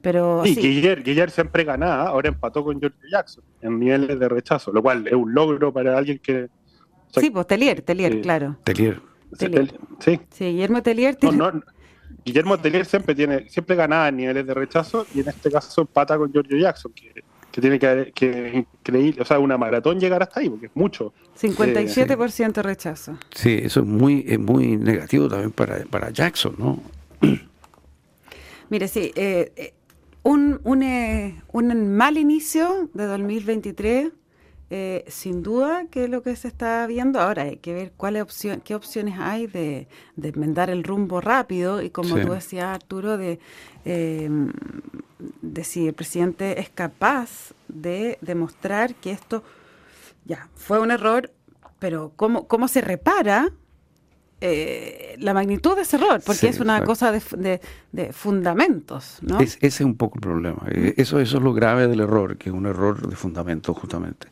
Pero 0.00 0.42
sí, 0.44 0.54
Guillermo 0.54 1.34
siempre 1.34 1.64
ganaba, 1.64 2.04
ahora 2.08 2.28
empató 2.28 2.62
con 2.62 2.78
George 2.78 2.98
Jackson 3.10 3.42
en 3.60 3.80
niveles 3.80 4.20
de 4.20 4.28
rechazo, 4.28 4.70
lo 4.70 4.80
cual 4.80 5.08
es 5.08 5.14
un 5.14 5.34
logro 5.34 5.72
para 5.72 5.98
alguien 5.98 6.20
que... 6.20 6.48
sí, 7.10 7.30
pues 7.30 7.46
Telier, 7.46 7.82
Telier, 7.82 8.20
claro. 8.20 8.56
Telier. 8.64 9.00
Sí. 10.00 10.20
sí, 10.30 10.44
Guillermo 10.44 10.82
Telier 10.82 11.16
tiene... 11.16 11.38
Guillermo 12.24 12.58
Telier 12.58 12.84
siempre 12.84 13.14
tiene 13.14 13.48
siempre 13.48 13.74
ganaba 13.76 14.08
en 14.08 14.16
niveles 14.16 14.46
de 14.46 14.54
rechazo 14.54 15.06
y 15.14 15.20
en 15.20 15.28
este 15.28 15.50
caso 15.50 15.80
empata 15.80 16.16
con 16.18 16.30
Giorgio 16.30 16.58
Jackson, 16.58 16.92
que, 16.92 17.22
tiene 17.60 17.78
que, 17.78 18.12
que 18.14 18.66
increíble, 18.80 19.22
o 19.22 19.24
sea, 19.24 19.38
una 19.38 19.56
maratón 19.56 19.98
llegar 19.98 20.22
hasta 20.22 20.40
ahí, 20.40 20.48
porque 20.48 20.66
es 20.66 20.76
mucho. 20.76 21.12
57% 21.40 22.62
rechazo. 22.62 23.18
Sí, 23.34 23.60
eso 23.62 23.80
es 23.80 23.86
muy, 23.86 24.24
es 24.28 24.38
muy 24.38 24.76
negativo 24.76 25.28
también 25.28 25.52
para, 25.52 25.84
para 25.86 26.10
Jackson, 26.10 26.54
¿no? 26.58 26.82
Mire, 28.70 28.88
sí, 28.88 29.12
eh, 29.16 29.52
eh, 29.56 29.74
un, 30.22 30.60
un, 30.64 30.82
eh, 30.82 31.40
un 31.52 31.96
mal 31.96 32.18
inicio 32.18 32.90
de 32.92 33.06
2023 33.06 34.10
eh, 34.70 35.04
sin 35.08 35.42
duda 35.42 35.86
que 35.90 36.04
es 36.04 36.10
lo 36.10 36.22
que 36.22 36.36
se 36.36 36.48
está 36.48 36.86
viendo 36.86 37.20
ahora. 37.20 37.44
Hay 37.44 37.56
que 37.56 37.72
ver 37.72 37.92
cuáles 37.96 38.22
opción, 38.22 38.60
qué 38.60 38.74
opciones 38.74 39.18
hay 39.18 39.46
de, 39.46 39.88
enmendar 40.22 40.68
el 40.70 40.84
rumbo 40.84 41.20
rápido 41.20 41.82
y 41.82 41.90
como 41.90 42.18
tú 42.18 42.32
decías, 42.32 42.66
Arturo, 42.66 43.16
de, 43.16 43.38
em, 43.84 44.52
de 45.40 45.64
si 45.64 45.88
el 45.88 45.94
presidente 45.94 46.60
es 46.60 46.68
capaz 46.68 47.54
de 47.68 48.18
demostrar 48.20 48.94
que 48.94 49.10
esto 49.10 49.42
ya 50.24 50.48
fue 50.54 50.78
un 50.80 50.90
error, 50.90 51.32
pero 51.78 52.12
cómo, 52.16 52.46
cómo 52.46 52.68
se 52.68 52.82
repara 52.82 53.50
eh, 54.40 55.16
la 55.18 55.34
magnitud 55.34 55.74
de 55.74 55.82
ese 55.82 55.96
error, 55.96 56.20
porque 56.24 56.48
es 56.48 56.60
una 56.60 56.84
cosa 56.84 57.10
de, 57.10 57.60
de, 57.92 58.12
fundamentos. 58.12 59.18
¿no? 59.20 59.40
ese 59.40 59.58
es 59.60 59.80
un 59.80 59.96
poco 59.96 60.18
el 60.18 60.20
problema. 60.20 60.62
Eh, 60.70 60.94
eso, 60.96 61.18
eso 61.18 61.38
es 61.38 61.42
lo 61.42 61.52
grave 61.52 61.88
del 61.88 62.00
error, 62.00 62.36
que 62.36 62.50
es 62.50 62.54
un 62.54 62.66
error 62.66 63.08
de 63.08 63.16
fundamentos 63.16 63.76
justamente. 63.76 64.28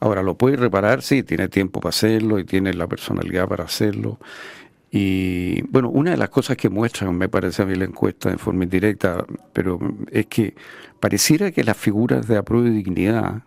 Ahora, 0.00 0.22
¿lo 0.22 0.36
puede 0.36 0.56
reparar? 0.56 1.02
Sí, 1.02 1.22
tiene 1.22 1.48
tiempo 1.48 1.80
para 1.80 1.90
hacerlo 1.90 2.38
y 2.38 2.44
tiene 2.44 2.74
la 2.74 2.88
personalidad 2.88 3.48
para 3.48 3.64
hacerlo. 3.64 4.18
Y 4.90 5.62
bueno, 5.68 5.88
una 5.88 6.12
de 6.12 6.16
las 6.16 6.30
cosas 6.30 6.56
que 6.56 6.68
muestran, 6.68 7.16
me 7.16 7.28
parece 7.28 7.62
a 7.62 7.66
mí 7.66 7.74
la 7.74 7.84
encuesta 7.84 8.30
en 8.30 8.38
forma 8.38 8.64
indirecta, 8.64 9.24
pero 9.52 9.78
es 10.10 10.26
que 10.26 10.54
pareciera 11.00 11.50
que 11.52 11.64
las 11.64 11.76
figuras 11.76 12.26
de 12.26 12.36
apruebo 12.36 12.66
y 12.66 12.70
dignidad 12.70 13.42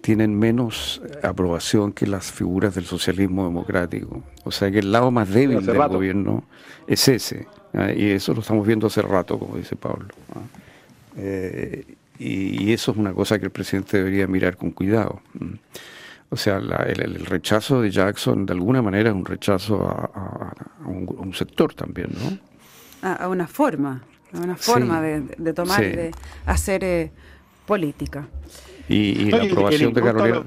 tienen 0.00 0.38
menos 0.38 1.02
aprobación 1.22 1.92
que 1.92 2.06
las 2.06 2.32
figuras 2.32 2.74
del 2.74 2.84
socialismo 2.84 3.44
democrático. 3.44 4.22
O 4.44 4.50
sea 4.50 4.70
que 4.70 4.78
el 4.78 4.92
lado 4.92 5.10
más 5.10 5.28
débil 5.28 5.64
del 5.64 5.76
gobierno 5.88 6.44
es 6.86 7.06
ese. 7.08 7.46
¿ah? 7.74 7.92
Y 7.92 8.10
eso 8.10 8.34
lo 8.34 8.40
estamos 8.40 8.66
viendo 8.66 8.86
hace 8.86 9.02
rato, 9.02 9.38
como 9.38 9.56
dice 9.56 9.76
Pablo. 9.76 10.08
¿ah? 10.34 10.40
Eh, 11.16 11.84
y, 12.18 12.72
eso 12.72 12.92
es 12.92 12.98
una 12.98 13.12
cosa 13.12 13.38
que 13.38 13.46
el 13.46 13.50
presidente 13.50 13.96
debería 13.96 14.26
mirar 14.26 14.56
con 14.56 14.70
cuidado. 14.70 15.22
O 16.28 16.36
sea, 16.36 16.58
el, 16.58 17.26
rechazo 17.26 17.80
de 17.80 17.90
Jackson 17.90 18.46
de 18.46 18.52
alguna 18.52 18.82
manera 18.82 19.10
es 19.10 19.16
un 19.16 19.24
rechazo 19.24 19.82
a, 19.82 20.54
un, 20.86 21.32
sector 21.34 21.74
también, 21.74 22.10
¿no? 22.12 23.08
A, 23.08 23.26
una 23.28 23.46
forma, 23.48 24.02
a 24.34 24.38
una 24.38 24.56
forma 24.56 25.00
de, 25.00 25.52
tomar 25.54 25.82
y 25.82 25.88
de 25.88 26.10
hacer 26.44 26.84
eh, 26.84 27.10
política. 27.66 28.28
Y, 28.90 29.30
la 29.30 29.44
aprobación 29.44 29.92
de 29.94 30.02
Carolina. 30.02 30.42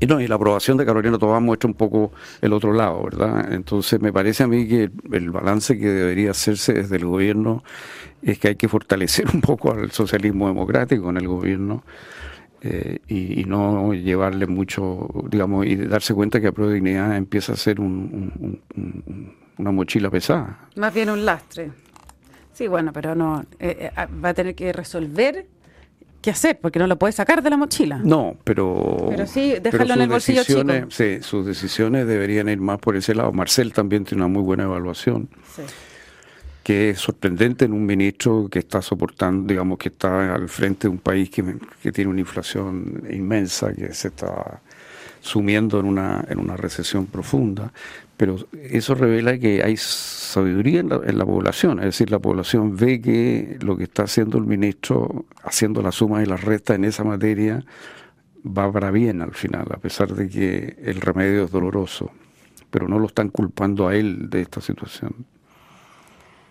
Y 0.00 0.06
no, 0.06 0.20
y 0.20 0.28
la 0.28 0.36
aprobación 0.36 0.76
de 0.76 0.86
Carolina 0.86 1.18
Tobán 1.18 1.42
muestra 1.42 1.66
un 1.66 1.74
poco 1.74 2.12
el 2.40 2.52
otro 2.52 2.72
lado, 2.72 3.02
¿verdad? 3.02 3.52
Entonces 3.52 4.00
me 4.00 4.12
parece 4.12 4.44
a 4.44 4.46
mí 4.46 4.68
que 4.68 4.90
el 5.12 5.30
balance 5.30 5.76
que 5.76 5.88
debería 5.88 6.30
hacerse 6.30 6.72
desde 6.72 6.96
el 6.96 7.04
gobierno 7.04 7.64
es 8.22 8.38
que 8.38 8.48
hay 8.48 8.54
que 8.54 8.68
fortalecer 8.68 9.26
un 9.34 9.40
poco 9.40 9.72
al 9.72 9.90
socialismo 9.90 10.46
democrático 10.46 11.10
en 11.10 11.16
el 11.16 11.26
gobierno 11.26 11.82
eh, 12.60 12.98
y, 13.08 13.44
no 13.44 13.92
llevarle 13.92 14.46
mucho, 14.46 15.08
digamos, 15.28 15.66
y 15.66 15.74
darse 15.74 16.14
cuenta 16.14 16.40
que 16.40 16.48
a 16.48 16.52
prueba 16.52 16.70
de 16.70 16.76
dignidad 16.76 17.16
empieza 17.16 17.54
a 17.54 17.56
ser 17.56 17.80
un, 17.80 18.60
una 19.58 19.72
mochila 19.72 20.10
pesada. 20.10 20.68
Más 20.76 20.94
bien 20.94 21.10
un 21.10 21.24
lastre. 21.24 21.72
Sí, 22.52 22.66
bueno, 22.68 22.92
pero 22.92 23.14
no, 23.14 23.44
eh, 23.58 23.90
eh, 23.96 24.06
va 24.24 24.30
a 24.30 24.34
tener 24.34 24.54
que 24.54 24.72
resolver 24.72 25.46
qué 26.20 26.30
hacer, 26.30 26.58
porque 26.60 26.78
no 26.78 26.86
lo 26.86 26.98
puede 26.98 27.12
sacar 27.12 27.42
de 27.42 27.50
la 27.50 27.56
mochila. 27.56 28.00
No, 28.02 28.36
pero... 28.44 29.06
Pero 29.10 29.26
sí, 29.26 29.54
déjalo 29.62 29.94
en 29.94 30.00
el 30.02 30.08
bolsillo 30.08 30.44
chico. 30.44 30.62
Sí, 30.90 31.18
sus 31.22 31.46
decisiones 31.46 32.06
deberían 32.06 32.48
ir 32.48 32.60
más 32.60 32.78
por 32.78 32.96
ese 32.96 33.14
lado. 33.14 33.32
Marcel 33.32 33.72
también 33.72 34.04
tiene 34.04 34.24
una 34.24 34.32
muy 34.32 34.42
buena 34.42 34.64
evaluación. 34.64 35.28
Sí 35.54 35.62
que 36.68 36.90
es 36.90 37.00
sorprendente 37.00 37.64
en 37.64 37.72
un 37.72 37.86
ministro 37.86 38.46
que 38.50 38.58
está 38.58 38.82
soportando, 38.82 39.48
digamos, 39.48 39.78
que 39.78 39.88
está 39.88 40.34
al 40.34 40.50
frente 40.50 40.86
de 40.86 40.88
un 40.90 40.98
país 40.98 41.30
que, 41.30 41.42
tiene 41.92 42.10
una 42.10 42.20
inflación 42.20 43.04
inmensa, 43.10 43.72
que 43.72 43.94
se 43.94 44.08
está 44.08 44.60
sumiendo 45.20 45.80
en 45.80 45.86
una, 45.86 46.24
en 46.28 46.38
una 46.38 46.56
recesión 46.56 47.06
profunda. 47.06 47.72
Pero 48.16 48.36
eso 48.52 48.94
revela 48.94 49.38
que 49.38 49.62
hay 49.62 49.76
sabiduría 49.76 50.80
en 50.80 50.88
la, 50.88 51.00
en 51.04 51.18
la, 51.18 51.24
población, 51.24 51.78
es 51.78 51.84
decir, 51.84 52.10
la 52.10 52.18
población 52.18 52.76
ve 52.76 53.00
que 53.00 53.58
lo 53.60 53.76
que 53.76 53.84
está 53.84 54.02
haciendo 54.04 54.38
el 54.38 54.44
ministro, 54.44 55.26
haciendo 55.44 55.82
la 55.82 55.92
suma 55.92 56.22
y 56.22 56.26
la 56.26 56.36
resta 56.36 56.74
en 56.74 56.84
esa 56.84 57.04
materia, 57.04 57.64
va 58.44 58.72
para 58.72 58.90
bien 58.90 59.22
al 59.22 59.34
final, 59.34 59.66
a 59.70 59.78
pesar 59.78 60.14
de 60.14 60.28
que 60.28 60.76
el 60.82 61.00
remedio 61.00 61.44
es 61.44 61.50
doloroso. 61.50 62.10
Pero 62.70 62.88
no 62.88 62.98
lo 62.98 63.06
están 63.06 63.30
culpando 63.30 63.88
a 63.88 63.94
él 63.94 64.28
de 64.28 64.42
esta 64.42 64.60
situación. 64.60 65.14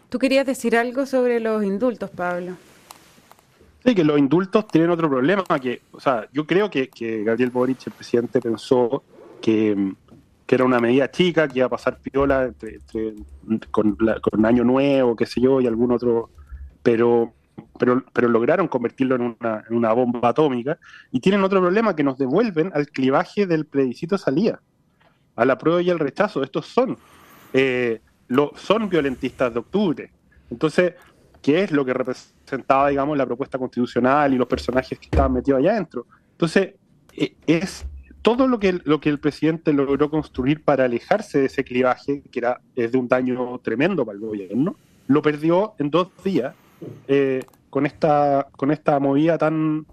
Tú 0.09 0.19
querías 0.19 0.45
decir 0.45 0.75
algo 0.77 1.05
sobre 1.05 1.39
los 1.39 1.63
indultos, 1.63 2.09
Pablo. 2.09 2.53
Sí, 3.87 3.95
que 3.95 4.03
los 4.03 4.19
indultos 4.19 4.67
tienen 4.67 4.89
otro 4.89 5.09
problema, 5.09 5.45
que, 5.61 5.81
o 5.93 5.99
sea, 6.01 6.27
yo 6.33 6.45
creo 6.45 6.69
que, 6.69 6.89
Gabriel 7.23 7.51
Boric, 7.51 7.87
el 7.87 7.93
presidente, 7.93 8.41
pensó 8.41 9.01
que, 9.41 9.93
era 10.45 10.65
una 10.65 10.81
medida 10.81 11.09
chica, 11.09 11.47
que 11.47 11.59
iba 11.59 11.67
a 11.67 11.69
pasar 11.69 11.97
piola 11.97 12.43
entre, 12.47 12.81
con, 13.71 13.97
Año 14.45 14.65
Nuevo, 14.65 15.15
qué 15.15 15.25
sé 15.25 15.39
yo, 15.39 15.61
y 15.61 15.67
algún 15.67 15.93
otro, 15.93 16.31
pero, 16.83 17.31
pero, 17.79 18.03
pero 18.11 18.27
lograron 18.27 18.67
convertirlo 18.67 19.15
en 19.15 19.21
una, 19.21 19.63
en 19.69 19.77
una 19.77 19.93
bomba 19.93 20.27
atómica, 20.27 20.77
y 21.13 21.21
tienen 21.21 21.45
otro 21.45 21.61
problema, 21.61 21.95
que 21.95 22.03
nos 22.03 22.17
devuelven 22.17 22.71
al 22.73 22.87
clivaje 22.87 23.47
del 23.47 23.65
plebiscito 23.65 24.17
salida, 24.17 24.59
a 25.37 25.45
la 25.45 25.57
prueba 25.57 25.81
y 25.81 25.89
al 25.89 25.99
rechazo. 25.99 26.43
Estos 26.43 26.65
son... 26.65 26.97
Eh, 27.53 28.01
lo, 28.27 28.51
son 28.57 28.89
violentistas 28.89 29.53
de 29.53 29.59
octubre. 29.59 30.11
Entonces, 30.51 30.93
¿qué 31.41 31.63
es 31.63 31.71
lo 31.71 31.85
que 31.85 31.93
representaba, 31.93 32.89
digamos, 32.89 33.17
la 33.17 33.25
propuesta 33.25 33.57
constitucional 33.57 34.33
y 34.33 34.37
los 34.37 34.47
personajes 34.47 34.97
que 34.97 35.05
estaban 35.05 35.33
metidos 35.33 35.59
allá 35.59 35.71
adentro? 35.71 36.05
Entonces, 36.31 36.75
e, 37.13 37.35
es 37.47 37.85
todo 38.21 38.47
lo 38.47 38.59
que, 38.59 38.81
lo 38.83 38.99
que 38.99 39.09
el 39.09 39.19
presidente 39.19 39.73
logró 39.73 40.09
construir 40.09 40.63
para 40.63 40.85
alejarse 40.85 41.39
de 41.39 41.45
ese 41.45 41.63
clivaje, 41.63 42.21
que 42.31 42.39
era, 42.39 42.59
es 42.75 42.91
de 42.91 42.97
un 42.97 43.07
daño 43.07 43.57
tremendo 43.59 44.05
para 44.05 44.17
el 44.17 44.21
gobierno, 44.21 44.75
lo 45.07 45.21
perdió 45.21 45.73
en 45.79 45.89
dos 45.89 46.09
días 46.23 46.53
eh, 47.07 47.43
con, 47.69 47.85
esta, 47.85 48.47
con 48.51 48.71
esta 48.71 48.99
movida 48.99 49.37
tan, 49.37 49.85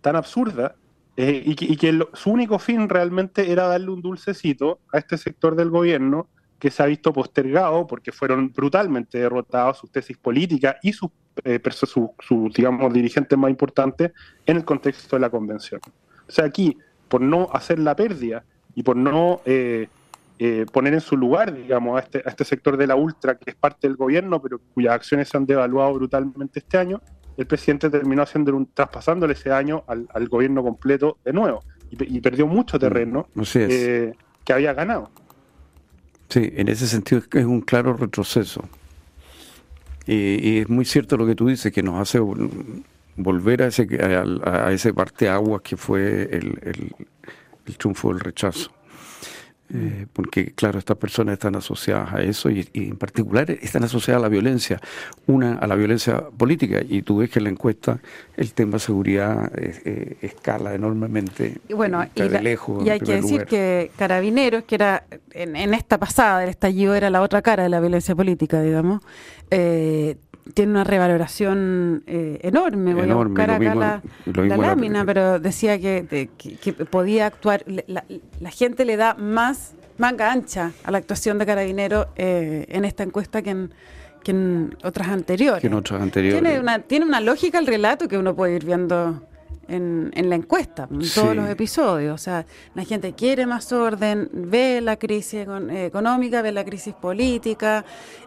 tan 0.00 0.16
absurda 0.16 0.74
eh, 1.16 1.42
y, 1.44 1.76
que, 1.76 1.98
su 2.12 2.30
único 2.30 2.60
fin 2.60 2.88
realmente 2.88 3.50
era 3.50 3.66
darle 3.66 3.90
un 3.90 4.02
dulcecito 4.02 4.78
a 4.92 4.98
este 4.98 5.18
sector 5.18 5.56
del 5.56 5.68
gobierno 5.68 6.28
que 6.58 6.70
se 6.70 6.82
ha 6.82 6.86
visto 6.86 7.12
postergado 7.12 7.86
porque 7.86 8.12
fueron 8.12 8.52
brutalmente 8.52 9.18
derrotados 9.18 9.78
sus 9.78 9.90
tesis 9.90 10.16
políticas 10.16 10.76
y 10.82 10.92
sus, 10.92 11.10
eh, 11.44 11.60
digamos, 12.54 12.92
dirigentes 12.92 13.38
más 13.38 13.50
importantes 13.50 14.12
en 14.44 14.56
el 14.56 14.64
contexto 14.64 15.16
de 15.16 15.20
la 15.20 15.30
convención. 15.30 15.80
O 16.28 16.30
sea, 16.30 16.44
aquí, 16.44 16.76
por 17.08 17.20
no 17.20 17.48
hacer 17.52 17.78
la 17.78 17.94
pérdida 17.94 18.44
y 18.74 18.82
por 18.82 18.96
no 18.96 19.40
eh, 19.44 19.88
eh, 20.40 20.66
poner 20.72 20.94
en 20.94 21.00
su 21.00 21.16
lugar, 21.16 21.54
digamos, 21.54 21.96
a 21.96 22.00
este, 22.04 22.22
a 22.24 22.30
este 22.30 22.44
sector 22.44 22.76
de 22.76 22.86
la 22.86 22.96
ultra, 22.96 23.36
que 23.36 23.50
es 23.50 23.56
parte 23.56 23.86
del 23.86 23.96
gobierno, 23.96 24.42
pero 24.42 24.60
cuyas 24.74 24.94
acciones 24.94 25.28
se 25.28 25.36
han 25.36 25.46
devaluado 25.46 25.94
brutalmente 25.94 26.58
este 26.58 26.76
año, 26.76 27.00
el 27.36 27.46
presidente 27.46 27.88
terminó 27.88 28.22
haciendo 28.22 28.54
un, 28.56 28.66
traspasándole 28.66 29.34
ese 29.34 29.52
año 29.52 29.84
al, 29.86 30.28
gobierno 30.28 30.60
completo 30.64 31.18
de 31.24 31.32
nuevo 31.32 31.62
y, 31.88 32.20
perdió 32.20 32.48
mucho 32.48 32.80
terreno 32.80 33.28
mm, 33.34 33.42
que 34.44 34.52
había 34.52 34.74
ganado. 34.74 35.12
Sí, 36.28 36.52
en 36.56 36.68
ese 36.68 36.86
sentido 36.86 37.22
es 37.32 37.44
un 37.44 37.60
claro 37.60 37.94
retroceso. 37.94 38.68
Y, 40.06 40.58
es 40.58 40.68
muy 40.68 40.84
cierto 40.84 41.16
lo 41.16 41.26
que 41.26 41.34
tú 41.34 41.48
dices, 41.48 41.72
que 41.72 41.82
nos 41.82 42.00
hace 42.00 42.18
volver 43.16 43.62
a 43.62 43.66
ese, 43.66 43.86
a, 44.44 44.72
ese 44.72 44.94
parte 44.94 45.28
agua 45.28 45.62
que 45.62 45.76
fue 45.76 46.22
el, 46.32 46.94
el 47.66 47.76
triunfo 47.76 48.10
del 48.10 48.20
rechazo. 48.20 48.70
Eh, 49.72 50.06
porque 50.14 50.52
claro, 50.52 50.78
estas 50.78 50.96
personas 50.96 51.34
están 51.34 51.54
asociadas 51.54 52.14
a 52.14 52.22
eso 52.22 52.48
y, 52.48 52.66
en 52.72 52.96
particular 52.96 53.50
están 53.50 53.84
asociadas 53.84 54.20
a 54.20 54.22
la 54.22 54.30
violencia, 54.30 54.80
una 55.26 55.58
a 55.58 55.66
la 55.66 55.74
violencia 55.74 56.24
política 56.36 56.80
y 56.88 57.02
tú 57.02 57.18
ves 57.18 57.28
que 57.28 57.38
en 57.38 57.44
la 57.44 57.50
encuesta 57.50 57.98
el 58.38 58.54
tema 58.54 58.78
seguridad 58.78 59.52
eh, 59.54 60.16
escala 60.22 60.74
enormemente. 60.74 61.58
Y 61.68 61.74
bueno, 61.74 62.02
y, 62.14 62.22
lejos, 62.22 62.86
y 62.86 62.88
hay 62.88 63.00
que 63.00 63.16
decir 63.16 63.44
que 63.44 63.90
Carabineros, 63.96 64.64
que 64.64 64.74
era 64.76 65.04
en, 65.32 65.54
esta 65.74 65.98
pasada 65.98 66.40
del 66.40 66.48
estallido 66.48 66.94
era 66.94 67.10
la 67.10 67.20
otra 67.20 67.42
cara 67.42 67.62
de 67.62 67.68
la 67.68 67.80
violencia 67.80 68.16
política, 68.16 68.62
digamos, 68.62 69.02
eh, 69.50 70.16
tiene 70.54 70.72
una 70.72 70.84
revaloración 70.84 72.02
eh, 72.06 72.38
enorme. 72.42 72.94
Voy 72.94 73.10
a 73.10 73.14
buscar 73.14 73.50
acá 73.50 73.74
la, 73.74 74.02
lámina, 74.56 75.04
pero 75.04 75.38
decía 75.38 75.78
que, 75.78 76.28
podía 76.90 77.26
actuar. 77.26 77.64
La, 77.66 78.50
gente 78.50 78.84
le 78.84 78.96
da 78.96 79.14
más 79.14 79.74
manga 79.98 80.30
ancha 80.30 80.72
a 80.84 80.90
la 80.90 80.98
actuación 80.98 81.38
de 81.38 81.46
Carabinero 81.46 82.08
eh, 82.16 82.66
en 82.68 82.84
esta 82.84 83.02
encuesta 83.02 83.42
que 83.42 83.50
en, 83.50 83.74
que 84.22 84.30
en 84.30 84.76
otras 84.84 85.08
anteriores. 85.08 85.64
en 85.64 85.74
otras 85.74 86.00
anteriores. 86.00 86.40
Tiene 86.40 86.60
una, 86.60 86.78
tiene 86.80 87.04
una 87.04 87.20
lógica 87.20 87.58
el 87.58 87.66
relato 87.66 88.08
que 88.08 88.16
uno 88.16 88.34
puede 88.34 88.56
ir 88.56 88.64
viendo 88.64 89.22
en, 89.68 90.10
en 90.14 90.30
la 90.30 90.34
encuesta, 90.36 90.88
en 90.90 91.02
todos 91.14 91.36
los 91.36 91.48
episodios. 91.48 92.14
O 92.14 92.18
sea, 92.18 92.46
la 92.74 92.84
gente 92.84 93.12
quiere 93.12 93.46
más 93.46 93.72
orden, 93.72 94.28
ve 94.32 94.80
la 94.80 94.96
crisis 94.96 95.46
económica, 95.70 96.42
ve 96.42 96.52
la 96.52 96.64
crisis 96.64 96.94
política, 96.94 97.84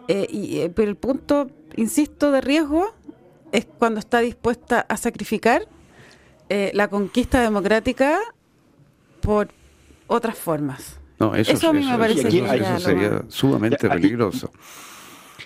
eh, 0.08 0.26
y, 0.30 0.60
eh, 0.60 0.70
pero 0.70 0.88
el 0.88 0.96
punto, 0.96 1.50
insisto, 1.76 2.30
de 2.30 2.40
riesgo 2.40 2.94
es 3.52 3.66
cuando 3.66 4.00
está 4.00 4.20
dispuesta 4.20 4.86
a 4.88 4.96
sacrificar 4.96 5.66
eh, 6.48 6.70
la 6.74 6.88
conquista 6.88 7.40
democrática 7.40 8.18
por 9.20 9.48
otras 10.06 10.36
formas. 10.36 10.98
No, 11.18 11.34
eso, 11.34 11.68
a 11.68 11.72
mí 11.72 11.84
me 11.84 11.96
parece 11.96 12.28
que 12.28 12.80
sería 12.80 13.22
sumamente 13.28 13.88
peligroso. 13.88 14.50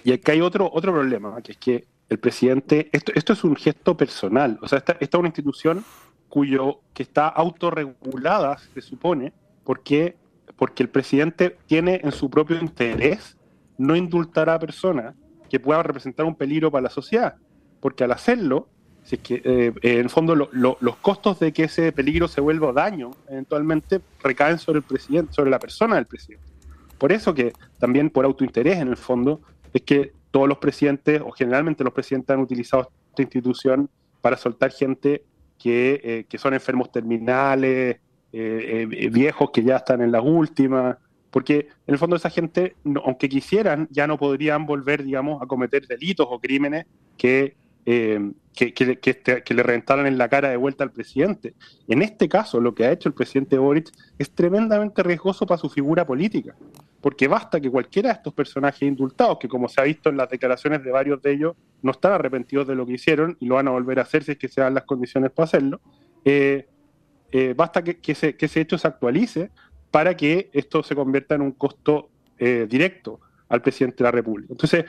Y 0.05 0.13
aquí 0.13 0.31
hay 0.31 0.41
otro, 0.41 0.71
otro 0.73 0.93
problema, 0.93 1.41
que 1.43 1.53
es 1.53 1.59
que 1.59 1.87
el 2.09 2.19
presidente, 2.19 2.89
esto, 2.93 3.13
esto 3.15 3.33
es 3.33 3.45
un 3.45 3.57
gesto 3.57 3.97
personal, 3.97 4.59
o 4.63 4.69
sea, 4.69 4.79
esta, 4.79 4.93
esta 4.93 5.17
es 5.17 5.19
una 5.19 5.29
institución 5.29 5.85
cuyo, 6.29 6.81
que 6.95 7.03
está 7.03 7.29
autorregulada, 7.29 8.59
se 8.75 8.81
supone, 8.81 9.33
porque, 9.65 10.17
porque 10.57 10.83
el 10.83 10.89
presidente 10.89 11.59
tiene 11.67 12.01
en 12.03 12.13
su 12.13 12.31
propio 12.31 12.59
interés 12.59 13.37
no 13.79 13.97
indultar 13.97 14.49
a 14.49 14.59
personas 14.59 15.15
que 15.49 15.61
puedan 15.61 15.85
representar 15.85 16.27
un 16.27 16.35
peligro 16.35 16.71
para 16.71 16.83
la 16.83 16.91
sociedad, 16.91 17.37
porque 17.81 18.05
al 18.05 18.13
hacerlo, 18.13 18.69
si 19.05 19.17
es 19.17 19.23
que, 19.23 19.43
eh, 19.45 19.73
en 19.83 19.99
el 19.99 20.11
fondo 20.11 20.35
los 20.35 20.97
costos 20.97 21.39
de 21.39 21.53
que 21.53 21.65
ese 21.65 21.93
peligro 21.93 22.29
se 22.29 22.41
vuelva 22.41 22.73
daño 22.73 23.13
eventualmente 23.29 24.01
recaen 24.23 24.59
sobre 24.59 24.79
el 24.79 24.85
presidente, 24.85 25.33
sobre 25.33 25.51
la 25.51 25.59
persona 25.59 25.97
del 25.97 26.07
presidente. 26.07 26.47
Por 26.99 27.13
eso 27.13 27.35
que 27.35 27.53
también 27.79 28.11
por 28.11 28.25
autointerés 28.25 28.79
en 28.79 28.89
el 28.89 28.97
fondo 28.97 29.41
es 29.73 29.83
que 29.83 30.13
todos 30.31 30.49
los 30.49 30.59
presidentes, 30.59 31.23
o 31.25 31.31
generalmente 31.31 31.85
los 31.85 31.93
presidentes 31.93 32.35
han 32.35 32.41
utilizado 32.41 32.91
esta 33.11 33.23
institución 33.23 33.89
para 34.21 34.37
soltar 34.37 34.73
gente 34.73 35.23
que, 35.59 36.27
eh, 36.31 36.39
son 36.39 36.55
enfermos 36.55 36.91
terminales, 36.91 37.99
eh, 38.33 39.09
viejos 39.13 39.51
que 39.51 39.63
ya 39.63 39.77
están 39.77 40.03
en 40.03 40.13
las 40.13 40.23
últimas, 40.23 40.97
porque 41.37 41.69
en 41.87 41.93
el 41.93 41.99
fondo 41.99 42.17
esa 42.17 42.31
gente, 42.31 42.77
aunque 43.05 43.29
quisieran, 43.29 43.89
ya 43.91 44.07
no 44.07 44.17
podrían 44.17 44.65
volver, 44.65 45.05
digamos, 45.05 45.43
a 45.43 45.47
cometer 45.47 45.87
delitos 45.87 46.27
o 46.31 46.41
crímenes 46.41 46.87
que, 47.19 47.57
que, 47.85 48.73
que, 48.73 49.43
que, 49.45 49.55
le 49.55 49.63
reventaran 49.63 50.07
en 50.07 50.17
la 50.17 50.31
cara 50.31 50.49
de 50.49 50.57
vuelta 50.57 50.83
al 50.83 50.93
presidente. 50.93 51.53
En 51.89 52.01
este 52.01 52.27
caso, 52.27 52.59
lo 52.59 52.75
que 52.75 52.87
ha 52.87 52.91
hecho 52.91 53.11
el 53.11 53.15
presidente 53.15 53.59
Boric 53.59 53.93
es 54.19 54.31
tremendamente 54.31 55.03
riesgoso 55.03 55.45
para 55.45 55.59
su 55.59 55.69
figura 55.69 56.07
política 56.07 56.57
porque 57.03 57.29
basta 57.29 57.61
que 57.61 57.71
cualquiera 57.71 58.09
de 58.09 58.15
estos 58.15 58.33
personajes 58.33 58.81
indultados, 58.83 59.37
que 59.39 59.47
como 59.47 59.69
se 59.69 59.79
ha 59.79 59.85
visto 59.85 60.09
en 60.09 60.17
las 60.17 60.31
declaraciones 60.31 60.83
de 60.83 60.91
varios 60.91 61.21
de 61.21 61.33
ellos, 61.35 61.55
no 61.83 61.91
están 61.91 62.13
arrepentidos 62.13 62.67
de 62.67 62.75
lo 62.75 62.87
que 62.87 62.95
hicieron 62.95 63.37
y 63.41 63.47
lo 63.47 63.57
van 63.57 63.69
a 63.69 63.73
volver 63.73 63.99
a 63.99 64.03
hacer 64.03 64.25
si 64.25 64.33
es 64.33 64.39
que 64.39 64.49
se 64.49 64.63
dan 64.63 64.73
las 64.73 64.85
condiciones 64.85 65.31
para 65.33 65.45
hacerlo, 65.45 65.83
eh, 66.25 66.67
eh, 67.33 67.55
basta 67.57 67.83
que, 67.83 67.99
ese, 68.07 68.61
hecho 68.61 68.79
se 68.79 68.87
actualice 68.87 69.51
para 69.91 70.17
que 70.17 70.51
esto 70.53 70.83
se 70.83 70.95
convierta 70.95 71.35
en 71.35 71.43
un 71.43 71.53
costo 71.53 72.09
eh, 72.39 72.67
directo 72.69 73.21
al 73.49 73.63
presidente 73.63 73.99
de 73.99 74.05
la 74.05 74.11
República. 74.11 74.53
Entonces, 74.53 74.85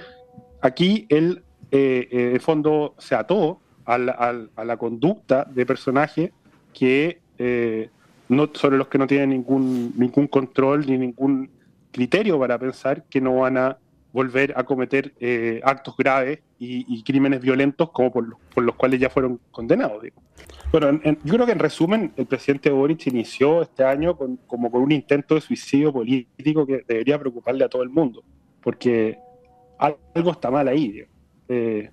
aquí 0.62 1.06
él, 1.10 1.44
en 1.72 2.34
el 2.34 2.40
fondo, 2.40 2.96
se 2.98 3.16
ató 3.16 3.60
a 3.88 3.98
la, 3.98 4.78
conducta 4.78 5.46
de 5.46 5.66
personajes 5.66 6.32
que 6.74 7.22
eh, 7.38 7.90
no, 8.28 8.50
sobre 8.54 8.78
los 8.78 8.90
que 8.90 8.98
no 8.98 9.08
tienen 9.08 9.30
ningún, 9.30 9.94
ningún 9.96 10.28
control 10.28 10.86
ni 10.86 10.98
ningún 10.98 11.50
criterio 11.92 12.38
para 12.38 12.60
pensar 12.60 13.06
que 13.10 13.22
no 13.22 13.38
van 13.38 13.58
a 13.58 13.78
volver 14.13 14.54
a 14.56 14.63
cometer 14.63 15.13
eh, 15.20 15.62
actos 15.63 15.96
graves 15.98 16.39
y, 16.60 17.04
crímenes 17.04 17.39
violentos 17.39 17.91
como 17.91 18.12
por 18.12 18.63
los, 18.63 18.76
cuales 18.76 19.00
ya 19.00 19.10
fueron 19.10 19.39
condenados. 19.52 20.04
Bueno, 20.72 21.00
yo 21.24 21.34
creo 21.34 21.46
que 21.46 21.52
en 21.52 21.60
resumen 21.60 22.12
el 22.17 22.26
presidente 22.26 22.70
Boric 22.72 23.08
inició 23.08 23.62
este 23.62 23.84
año 23.84 24.17
con, 24.17 24.38
como 24.48 24.72
con 24.72 24.82
un 24.82 24.91
intento 24.91 25.36
de 25.36 25.41
suicidio 25.41 25.93
político 25.93 26.65
que 26.65 26.84
debería 26.88 27.20
preocuparle 27.20 27.63
a 27.63 27.70
todo 27.70 27.84
el 27.84 27.89
mundo, 27.89 28.24
porque 28.62 29.20
algo 29.78 30.32
está 30.32 30.50
mal 30.50 30.67
ahí. 30.67 31.04
Eh, 31.48 31.89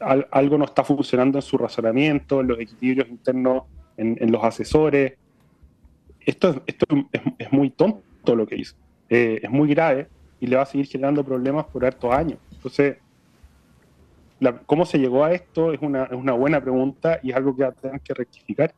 algo 0.00 0.58
no 0.58 0.64
está 0.64 0.84
funcionando 0.84 1.38
en 1.38 1.42
su 1.42 1.56
razonamiento, 1.56 2.40
en 2.40 2.48
los 2.48 2.58
equilibrios 2.58 3.08
internos, 3.08 3.62
en, 3.96 4.30
los 4.30 4.42
asesores. 4.42 5.14
Esto, 6.20 6.62
esto 6.66 6.86
es, 7.38 7.52
muy 7.52 7.70
tonto 7.70 8.34
lo 8.34 8.46
que 8.46 8.56
hizo. 8.56 8.74
Eh, 9.08 9.40
es 9.42 9.50
muy 9.50 9.68
grave 9.68 10.08
y 10.44 10.46
le 10.46 10.56
va 10.56 10.62
a 10.62 10.66
seguir 10.66 10.86
generando 10.86 11.24
problemas 11.24 11.64
por 11.64 11.86
hartos 11.86 12.12
años. 12.12 12.38
Entonces, 12.52 12.98
¿cómo 14.66 14.84
se 14.84 14.98
llegó 14.98 15.24
a 15.24 15.32
esto? 15.32 15.72
Es 15.72 15.80
una, 15.80 16.04
buena 16.34 16.60
pregunta 16.60 17.18
y 17.22 17.30
es 17.30 17.36
algo 17.36 17.56
que 17.56 17.66
tener 17.80 18.00
que 18.02 18.12
rectificar. 18.12 18.74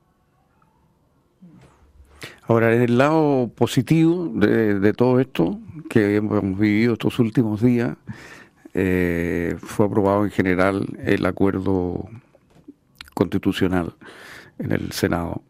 Ahora, 2.47 2.73
en 2.73 2.83
el 2.83 2.99
lado 2.99 3.51
positivo 3.53 4.29
de, 4.33 4.93
todo 4.93 5.19
esto 5.19 5.59
que 5.91 6.15
hemos 6.15 6.57
vivido 6.57 6.93
estos 6.93 7.19
últimos 7.19 7.61
días, 7.61 7.97
eh, 8.73 9.57
fue 9.59 9.87
aprobado 9.87 10.25
en 10.25 10.31
general 10.31 10.87
el 11.05 11.27
acuerdo 11.27 12.09
constitucional 13.13 13.93
en 14.61 14.71
el 14.71 14.93
Senado. 14.93 15.43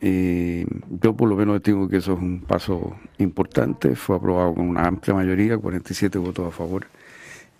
Y 0.00 0.64
yo 1.02 1.14
por 1.16 1.28
lo 1.28 1.36
menos 1.36 1.62
digo 1.62 1.88
que 1.88 1.96
eso 1.96 2.12
es 2.12 2.20
un 2.20 2.40
paso 2.40 2.96
importante, 3.18 3.96
fue 3.96 4.16
aprobado 4.16 4.54
con 4.54 4.68
una 4.68 4.86
amplia 4.86 5.14
mayoría, 5.14 5.58
47 5.58 6.18
votos 6.18 6.46
a 6.46 6.50
favor. 6.50 6.86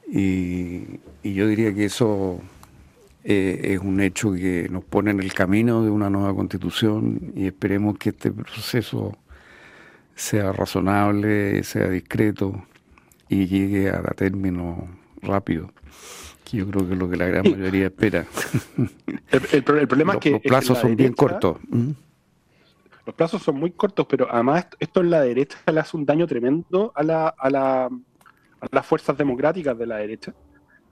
Y, 0.06 1.00
yo 1.22 1.46
diría 1.46 1.74
que 1.74 1.84
eso 1.84 2.40
eh, 3.24 3.60
es 3.74 3.80
un 3.80 4.00
hecho 4.00 4.32
que 4.32 4.68
nos 4.70 4.84
pone 4.84 5.10
en 5.10 5.20
el 5.20 5.34
camino 5.34 5.82
de 5.82 5.90
una 5.90 6.08
nueva 6.08 6.34
constitución 6.34 7.32
y 7.34 7.46
esperemos 7.46 7.98
que 7.98 8.10
este 8.10 8.30
proceso 8.30 9.18
sea 10.14 10.52
razonable, 10.52 11.62
sea 11.64 11.88
discreto 11.88 12.64
y 13.28 13.46
llegue 13.46 13.90
a, 13.90 14.02
término 14.14 14.88
rápido 15.22 15.70
que 16.44 16.56
yo 16.56 16.66
creo 16.70 16.86
que 16.86 16.94
es 16.94 16.98
lo 16.98 17.10
que 17.10 17.16
la 17.16 17.26
gran 17.26 17.42
mayoría 17.42 17.86
espera. 17.86 18.24
El, 19.52 19.62
problema 19.62 20.14
es 20.14 20.20
que... 20.20 20.30
Los 20.30 20.40
plazos 20.40 20.78
son 20.78 20.96
bien 20.96 21.12
cortos. 21.12 21.58
Los 23.08 23.14
plazos 23.14 23.42
son 23.42 23.58
muy 23.58 23.70
cortos, 23.70 24.04
pero 24.06 24.30
además 24.30 24.66
esto 24.78 25.00
en 25.00 25.08
la 25.08 25.22
derecha 25.22 25.56
le 25.72 25.80
hace 25.80 25.96
un 25.96 26.04
daño 26.04 26.26
tremendo 26.26 26.92
a, 26.94 27.02
la, 27.02 27.28
a, 27.28 27.48
la, 27.48 27.86
a 27.86 28.66
las 28.70 28.84
fuerzas 28.84 29.16
democráticas 29.16 29.78
de 29.78 29.86
la 29.86 29.96
derecha, 29.96 30.34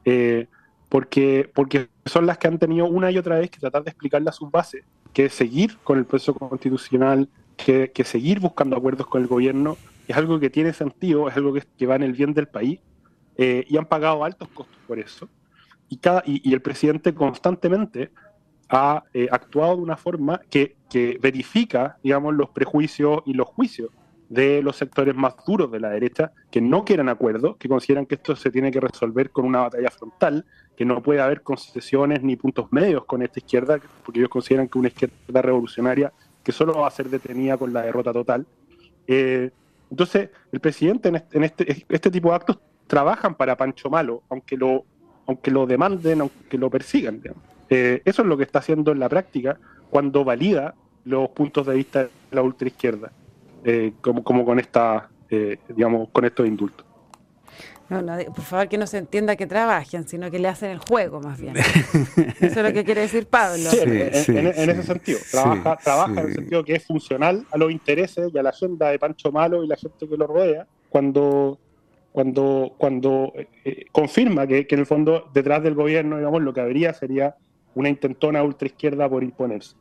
eh, 0.02 0.46
porque, 0.88 1.50
porque 1.54 1.90
son 2.06 2.24
las 2.24 2.38
que 2.38 2.48
han 2.48 2.58
tenido 2.58 2.86
una 2.86 3.10
y 3.10 3.18
otra 3.18 3.38
vez 3.38 3.50
que 3.50 3.60
tratar 3.60 3.84
de 3.84 3.90
explicarle 3.90 4.30
a 4.30 4.32
sus 4.32 4.50
bases, 4.50 4.82
que 5.12 5.28
seguir 5.28 5.76
con 5.84 5.98
el 5.98 6.06
proceso 6.06 6.32
constitucional, 6.32 7.28
que, 7.54 7.92
seguir 8.02 8.40
buscando 8.40 8.78
acuerdos 8.78 9.08
con 9.08 9.20
el 9.20 9.28
gobierno, 9.28 9.76
es 10.08 10.16
algo 10.16 10.40
que 10.40 10.48
tiene 10.48 10.72
sentido, 10.72 11.28
es 11.28 11.36
algo 11.36 11.52
que, 11.52 11.86
va 11.86 11.96
en 11.96 12.02
el 12.02 12.14
bien 12.14 12.32
del 12.32 12.48
país, 12.48 12.80
eh, 13.36 13.66
y 13.68 13.76
han 13.76 13.84
pagado 13.84 14.24
altos 14.24 14.48
costos 14.54 14.78
por 14.86 14.98
eso. 14.98 15.28
Y, 15.90 15.98
cada, 15.98 16.22
y 16.24 16.50
el 16.50 16.62
presidente 16.62 17.14
constantemente 17.14 18.10
ha 18.68 19.04
eh, 19.14 19.28
actuado 19.30 19.76
de 19.76 19.82
una 19.82 19.96
forma 19.96 20.40
que, 20.50 20.76
verifica, 21.20 21.98
digamos, 22.02 22.34
los 22.34 22.48
prejuicios 22.50 23.20
y 23.26 23.34
los 23.34 23.46
juicios 23.48 23.90
de 24.30 24.62
los 24.62 24.76
sectores 24.76 25.14
más 25.14 25.34
duros 25.46 25.70
de 25.70 25.78
la 25.78 25.90
derecha, 25.90 26.32
que 26.50 26.60
no 26.60 26.84
quieren 26.84 27.10
acuerdos, 27.10 27.56
que 27.58 27.68
consideran 27.68 28.06
que 28.06 28.14
esto 28.14 28.34
se 28.34 28.50
tiene 28.50 28.70
que 28.70 28.80
resolver 28.80 29.30
con 29.30 29.44
una 29.44 29.60
batalla 29.60 29.90
frontal, 29.90 30.46
que 30.74 30.86
no 30.86 31.02
puede 31.02 31.20
haber 31.20 31.42
concesiones 31.42 32.22
ni 32.22 32.36
puntos 32.36 32.72
medios 32.72 33.04
con 33.04 33.22
esta 33.22 33.38
izquierda, 33.38 33.78
porque 34.04 34.20
ellos 34.20 34.30
consideran 34.30 34.68
que 34.68 34.78
una 34.78 34.88
izquierda 34.88 35.42
revolucionaria 35.42 36.12
que 36.42 36.52
solo 36.52 36.78
va 36.78 36.88
a 36.88 36.90
ser 36.90 37.10
detenida 37.10 37.58
con 37.58 37.72
la 37.72 37.82
derrota 37.82 38.12
total. 38.12 38.46
Eh, 39.06 39.50
entonces, 39.90 40.30
el 40.50 40.60
presidente 40.60 41.08
en, 41.08 41.44
este, 41.44 41.84
este, 41.88 42.10
tipo 42.10 42.30
de 42.30 42.36
actos 42.36 42.58
trabajan 42.86 43.34
para 43.34 43.56
Pancho 43.56 43.90
Malo, 43.90 44.22
aunque 44.28 44.56
lo, 44.56 44.84
aunque 45.26 45.50
lo 45.50 45.66
demanden, 45.66 46.22
aunque 46.22 46.58
lo 46.58 46.70
persigan. 46.70 47.20
Digamos. 47.20 47.55
Eh, 47.68 48.02
eso 48.04 48.22
es 48.22 48.28
lo 48.28 48.36
que 48.36 48.44
está 48.44 48.60
haciendo 48.60 48.92
en 48.92 49.00
la 49.00 49.08
práctica 49.08 49.58
cuando 49.90 50.24
valida 50.24 50.74
los 51.04 51.28
puntos 51.30 51.66
de 51.66 51.74
vista 51.74 52.04
de 52.04 52.10
la 52.30 52.42
ultraizquierda, 52.42 53.12
eh, 53.64 53.92
como, 54.00 54.22
como 54.22 54.44
con 54.44 54.58
esta, 54.58 55.08
eh, 55.30 55.58
digamos, 55.68 56.08
con 56.10 56.24
estos 56.24 56.46
indultos. 56.46 56.84
No, 57.88 58.02
no, 58.02 58.16
por 58.34 58.42
favor 58.42 58.68
que 58.68 58.78
no 58.78 58.86
se 58.88 58.98
entienda 58.98 59.36
que 59.36 59.46
trabajen, 59.46 60.08
sino 60.08 60.28
que 60.28 60.40
le 60.40 60.48
hacen 60.48 60.72
el 60.72 60.78
juego 60.78 61.20
más 61.20 61.40
bien. 61.40 61.56
Eso 61.56 62.36
es 62.40 62.56
lo 62.56 62.72
que 62.72 62.84
quiere 62.84 63.02
decir 63.02 63.28
Pablo. 63.28 63.70
Sí, 63.70 63.78
en, 63.80 64.48
ese 64.48 64.82
sentido, 64.82 65.20
trabaja, 65.30 65.76
trabaja 65.76 66.20
en 66.20 66.26
el 66.26 66.34
sentido 66.34 66.64
que 66.64 66.74
es 66.74 66.84
funcional 66.84 67.46
a 67.52 67.56
los 67.56 67.70
intereses 67.70 68.32
y 68.34 68.38
a 68.38 68.42
la 68.42 68.50
agenda 68.50 68.88
de 68.90 68.98
Pancho 68.98 69.30
Malo 69.30 69.62
y 69.62 69.68
la 69.68 69.76
gente 69.76 70.08
que 70.08 70.16
lo 70.16 70.26
rodea, 70.26 70.66
cuando 70.88 71.60
cuando, 72.10 72.72
cuando 72.78 73.34
confirma 73.92 74.46
que, 74.46 74.66
que, 74.66 74.74
en 74.74 74.80
el 74.80 74.86
fondo 74.86 75.28
detrás 75.34 75.62
del 75.62 75.74
gobierno, 75.74 76.16
digamos, 76.16 76.40
lo 76.42 76.54
que 76.54 76.62
habría 76.62 76.94
sería 76.94 77.36
una 77.76 77.88
intentona 77.88 78.42
ultraizquierda 78.42 79.08
por 79.08 79.22
imponerse. 79.22 79.76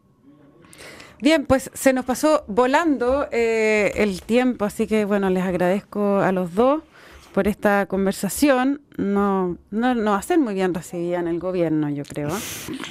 Bien, 1.21 1.45
pues 1.45 1.71
se 1.73 1.93
nos 1.93 2.05
pasó 2.05 2.43
volando 2.47 3.27
eh, 3.31 3.93
el 3.95 4.21
tiempo, 4.21 4.65
así 4.65 4.85
que 4.85 5.05
bueno, 5.05 5.29
les 5.29 5.43
agradezco 5.43 6.19
a 6.19 6.31
los 6.31 6.53
dos 6.53 6.83
por 7.33 7.47
esta 7.47 7.85
conversación. 7.85 8.81
No, 8.97 9.57
no, 9.71 9.95
no 9.95 10.11
va 10.11 10.17
a 10.17 10.21
ser 10.21 10.39
muy 10.39 10.53
bien 10.53 10.73
recibida 10.73 11.19
en 11.19 11.27
el 11.27 11.39
gobierno, 11.39 11.89
yo 11.89 12.03
creo, 12.03 12.29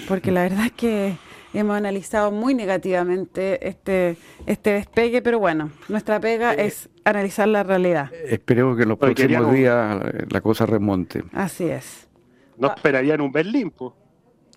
porque 0.09 0.33
la 0.33 0.43
verdad 0.43 0.67
es 0.67 0.73
que 0.73 1.17
hemos 1.53 1.77
analizado 1.77 2.33
muy 2.33 2.55
negativamente 2.55 3.69
este, 3.69 4.17
este 4.47 4.73
despegue, 4.73 5.21
pero 5.21 5.39
bueno, 5.39 5.71
nuestra 5.89 6.19
pega 6.19 6.55
es 6.55 6.89
analizar 7.05 7.47
la 7.47 7.63
realidad. 7.63 8.11
Esperemos 8.27 8.77
que 8.79 8.85
en 8.85 8.89
los 8.89 8.99
próximos 8.99 9.53
días 9.53 10.03
la 10.31 10.41
cosa 10.41 10.65
remonte. 10.65 11.25
Así 11.35 11.65
es. 11.65 12.09
No 12.57 12.69
esperarían 12.69 13.21
un 13.21 13.31
Berlín, 13.31 13.71
pues. 13.71 13.93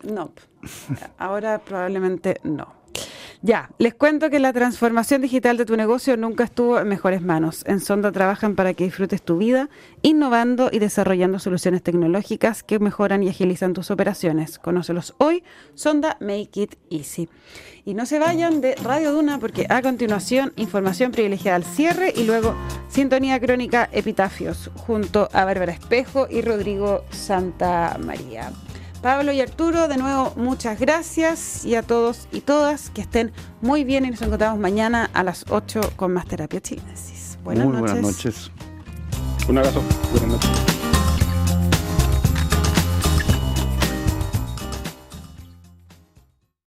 No, 0.04 0.32
ahora 1.18 1.60
probablemente 1.60 2.40
no. 2.44 2.78
Ya, 3.44 3.70
les 3.78 3.94
cuento 3.94 4.32
que 4.32 4.40
la 4.40 4.52
transformación 4.52 5.22
digital 5.22 5.58
de 5.58 5.66
tu 5.66 5.78
negocio 5.78 6.18
nunca 6.18 6.44
estuvo 6.44 6.80
en 6.80 6.88
mejores 6.88 7.22
manos. 7.22 7.64
En 7.68 7.80
Sonda 7.80 8.12
trabajan 8.12 8.56
para 8.56 8.74
que 8.74 8.86
disfrutes 8.86 9.22
tu 9.22 9.38
vida, 9.38 9.70
innovando 10.02 10.70
y 10.72 10.80
desarrollando 10.80 11.38
soluciones 11.38 11.84
tecnológicas 11.84 12.64
que 12.64 12.80
mejoran 12.80 13.22
y 13.22 13.30
agilizan 13.30 13.74
tus 13.74 13.92
operaciones. 13.92 14.58
Conócelos 14.58 15.14
hoy, 15.20 15.44
Sonda 15.76 16.18
Make 16.20 16.62
It 16.62 16.76
Easy. 16.90 17.30
Y 17.86 17.94
no 17.94 18.08
se 18.08 18.18
vayan 18.18 18.60
de 18.60 18.76
Radio 18.76 19.14
Duna 19.14 19.38
porque 19.38 19.68
a 19.70 19.84
continuación 19.84 20.52
información 20.56 21.12
privilegiada 21.12 21.58
al 21.58 21.64
cierre 21.64 22.12
y 22.16 22.24
luego 22.24 22.56
sintonía 22.90 23.40
crónica 23.40 23.88
Epitafios 23.92 24.72
junto 24.76 25.30
a 25.32 25.46
Bárbara 25.46 25.74
Espejo 25.74 26.28
y 26.30 26.42
Rodrigo 26.42 27.04
Santa 27.12 27.98
María. 28.04 28.52
Pablo 29.08 29.32
y 29.32 29.40
Arturo, 29.40 29.88
de 29.88 29.96
nuevo, 29.96 30.34
muchas 30.36 30.82
gracias 30.82 31.64
y 31.64 31.76
a 31.76 31.82
todos 31.82 32.28
y 32.34 32.42
todas 32.42 32.90
que 32.90 33.00
estén 33.00 33.32
muy 33.62 33.86
bien 33.86 34.04
y 34.04 34.10
nos 34.10 34.22
encontramos 34.22 34.60
mañana 34.60 35.10
a 35.14 35.24
las 35.24 35.46
8 35.48 35.80
con 35.96 36.12
más 36.12 36.26
terapia 36.26 36.60
chinesis. 36.60 37.38
Buenas 37.42 37.68
noches. 37.68 37.80
Buenas 37.80 38.02
noches. 38.02 38.52
Un 39.48 39.60
abrazo. 39.60 39.82
Buenas 40.12 40.28
noches. 40.28 40.77